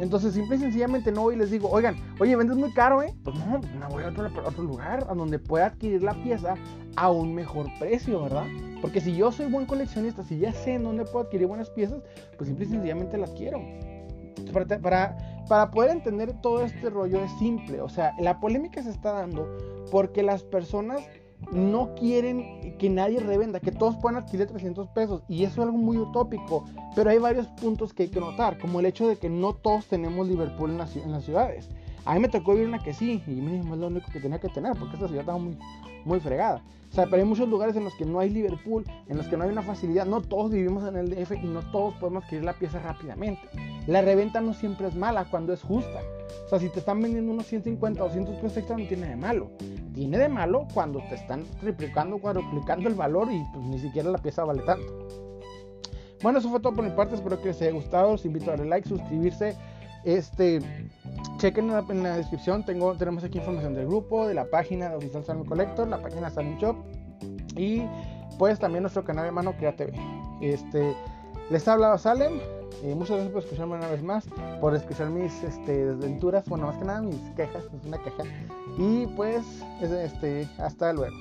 Entonces, 0.00 0.34
simple 0.34 0.56
y 0.56 0.60
sencillamente 0.60 1.10
no 1.12 1.22
voy 1.22 1.34
y 1.34 1.38
les 1.38 1.50
digo, 1.50 1.68
oigan, 1.70 1.96
oye, 2.20 2.36
vendes 2.36 2.56
muy 2.56 2.72
caro, 2.72 3.02
¿eh? 3.02 3.14
Pues 3.24 3.36
no, 3.36 3.60
me 3.60 3.86
voy 3.88 4.04
a 4.04 4.08
otro, 4.08 4.28
otro 4.44 4.62
lugar 4.62 5.06
a 5.08 5.14
donde 5.14 5.38
pueda 5.38 5.66
adquirir 5.66 6.02
la 6.02 6.14
pieza 6.14 6.54
a 6.96 7.10
un 7.10 7.34
mejor 7.34 7.66
precio, 7.78 8.22
¿verdad? 8.22 8.44
Porque 8.80 9.00
si 9.00 9.16
yo 9.16 9.32
soy 9.32 9.46
buen 9.46 9.66
coleccionista, 9.66 10.22
si 10.22 10.38
ya 10.38 10.52
sé 10.52 10.74
en 10.74 10.84
dónde 10.84 11.04
puedo 11.04 11.26
adquirir 11.26 11.46
buenas 11.46 11.70
piezas, 11.70 12.00
pues 12.36 12.48
simple 12.48 12.66
y 12.66 12.68
sencillamente 12.68 13.18
las 13.18 13.30
quiero. 13.32 13.60
Para, 14.52 14.78
para, 14.78 15.16
para 15.48 15.70
poder 15.70 15.90
entender 15.90 16.32
todo 16.40 16.62
este 16.62 16.90
rollo 16.90 17.22
es 17.22 17.32
simple, 17.38 17.80
o 17.80 17.88
sea, 17.88 18.14
la 18.20 18.38
polémica 18.38 18.82
se 18.82 18.90
está 18.90 19.12
dando 19.12 19.48
porque 19.90 20.22
las 20.22 20.42
personas 20.44 21.00
no 21.52 21.94
quieren 21.94 22.76
que 22.78 22.90
nadie 22.90 23.20
revenda, 23.20 23.60
que 23.60 23.72
todos 23.72 23.96
puedan 23.96 24.22
adquirir 24.22 24.46
300 24.46 24.88
pesos. 24.88 25.22
Y 25.28 25.44
eso 25.44 25.54
es 25.54 25.66
algo 25.66 25.78
muy 25.78 25.96
utópico. 25.96 26.64
Pero 26.94 27.10
hay 27.10 27.18
varios 27.18 27.46
puntos 27.46 27.92
que 27.92 28.04
hay 28.04 28.08
que 28.08 28.20
notar, 28.20 28.58
como 28.58 28.80
el 28.80 28.86
hecho 28.86 29.08
de 29.08 29.16
que 29.16 29.28
no 29.28 29.54
todos 29.54 29.86
tenemos 29.86 30.28
Liverpool 30.28 30.70
en 30.70 30.78
las, 30.78 30.96
en 30.96 31.12
las 31.12 31.24
ciudades. 31.24 31.68
A 32.04 32.14
mí 32.14 32.20
me 32.20 32.28
tocó 32.28 32.52
vivir 32.52 32.68
una 32.68 32.78
que 32.78 32.94
sí, 32.94 33.22
y 33.26 33.30
mínimo 33.30 33.74
es 33.74 33.80
lo 33.80 33.88
único 33.88 34.10
que 34.12 34.20
tenía 34.20 34.38
que 34.38 34.48
tener, 34.48 34.72
porque 34.78 34.94
esta 34.94 35.08
ciudad 35.08 35.20
estaba 35.20 35.38
muy, 35.38 35.58
muy 36.04 36.20
fregada. 36.20 36.62
O 36.90 36.94
sea, 36.94 37.04
pero 37.04 37.18
hay 37.18 37.28
muchos 37.28 37.48
lugares 37.48 37.76
en 37.76 37.84
los 37.84 37.94
que 37.94 38.06
no 38.06 38.18
hay 38.18 38.30
Liverpool, 38.30 38.84
en 39.08 39.18
los 39.18 39.28
que 39.28 39.36
no 39.36 39.44
hay 39.44 39.50
una 39.50 39.62
facilidad. 39.62 40.06
No 40.06 40.22
todos 40.22 40.50
vivimos 40.50 40.88
en 40.88 40.96
el 40.96 41.10
DF 41.10 41.32
y 41.32 41.46
no 41.46 41.60
todos 41.70 41.94
podemos 41.94 42.24
adquirir 42.24 42.44
la 42.44 42.54
pieza 42.54 42.78
rápidamente. 42.78 43.42
La 43.86 44.00
reventa 44.00 44.40
no 44.40 44.54
siempre 44.54 44.88
es 44.88 44.94
mala 44.94 45.26
cuando 45.26 45.52
es 45.52 45.62
justa. 45.62 46.00
O 46.46 46.48
sea, 46.48 46.58
si 46.58 46.70
te 46.70 46.78
están 46.78 47.02
vendiendo 47.02 47.32
unos 47.32 47.46
150 47.46 48.02
o 48.02 48.06
200 48.06 48.36
pesos 48.36 48.56
extra, 48.56 48.78
no 48.78 48.86
tiene 48.86 49.06
de 49.06 49.16
malo. 49.16 49.50
Tiene 49.94 50.18
de 50.18 50.28
malo 50.30 50.66
cuando 50.72 51.00
te 51.10 51.16
están 51.16 51.44
triplicando, 51.60 52.18
cuadruplicando 52.18 52.88
el 52.88 52.94
valor 52.94 53.28
y 53.30 53.44
pues 53.52 53.66
ni 53.66 53.78
siquiera 53.78 54.10
la 54.10 54.18
pieza 54.18 54.44
vale 54.44 54.62
tanto. 54.62 55.08
Bueno, 56.22 56.38
eso 56.38 56.48
fue 56.48 56.60
todo 56.60 56.74
por 56.74 56.84
mi 56.84 56.90
parte. 56.90 57.14
Espero 57.14 57.40
que 57.40 57.48
les 57.48 57.60
haya 57.60 57.72
gustado. 57.72 58.12
Los 58.12 58.24
invito 58.24 58.46
a 58.46 58.56
darle 58.56 58.66
like, 58.66 58.88
suscribirse. 58.88 59.56
Este, 60.04 60.60
chequen 61.38 61.70
en 61.70 62.02
la, 62.02 62.16
descripción. 62.16 62.64
Tengo, 62.64 62.94
tenemos 62.96 63.24
aquí 63.24 63.38
información 63.38 63.74
del 63.74 63.86
grupo, 63.86 64.26
de 64.26 64.34
la 64.34 64.46
página 64.46 64.90
de 64.90 64.96
Oficial 64.96 65.24
Salmon 65.24 65.46
Collector, 65.46 65.88
la 65.88 65.98
página 65.98 66.30
Salmon 66.30 66.58
Shop 66.58 66.76
y 67.56 67.82
pues 68.38 68.58
también 68.58 68.82
nuestro 68.82 69.04
canal 69.04 69.26
hermano 69.26 69.52
Crea 69.56 69.74
TV. 69.74 69.92
Este, 70.40 70.94
les 71.50 71.66
ha 71.66 71.72
hablado 71.72 71.98
Salem. 71.98 72.40
Eh, 72.84 72.94
muchas 72.94 73.16
gracias 73.16 73.32
por 73.32 73.42
escucharme 73.42 73.74
una 73.74 73.88
vez 73.88 74.02
más, 74.02 74.24
por 74.60 74.74
escuchar 74.76 75.10
mis 75.10 75.42
este, 75.42 75.86
desventuras, 75.86 76.44
bueno, 76.46 76.66
más 76.66 76.76
que 76.76 76.84
nada 76.84 77.02
mis 77.02 77.16
quejas, 77.34 77.64
es 77.64 77.84
una 77.84 77.98
queja. 77.98 78.22
Y 78.78 79.06
pues, 79.16 79.44
este, 79.82 80.48
hasta 80.58 80.92
luego. 80.92 81.16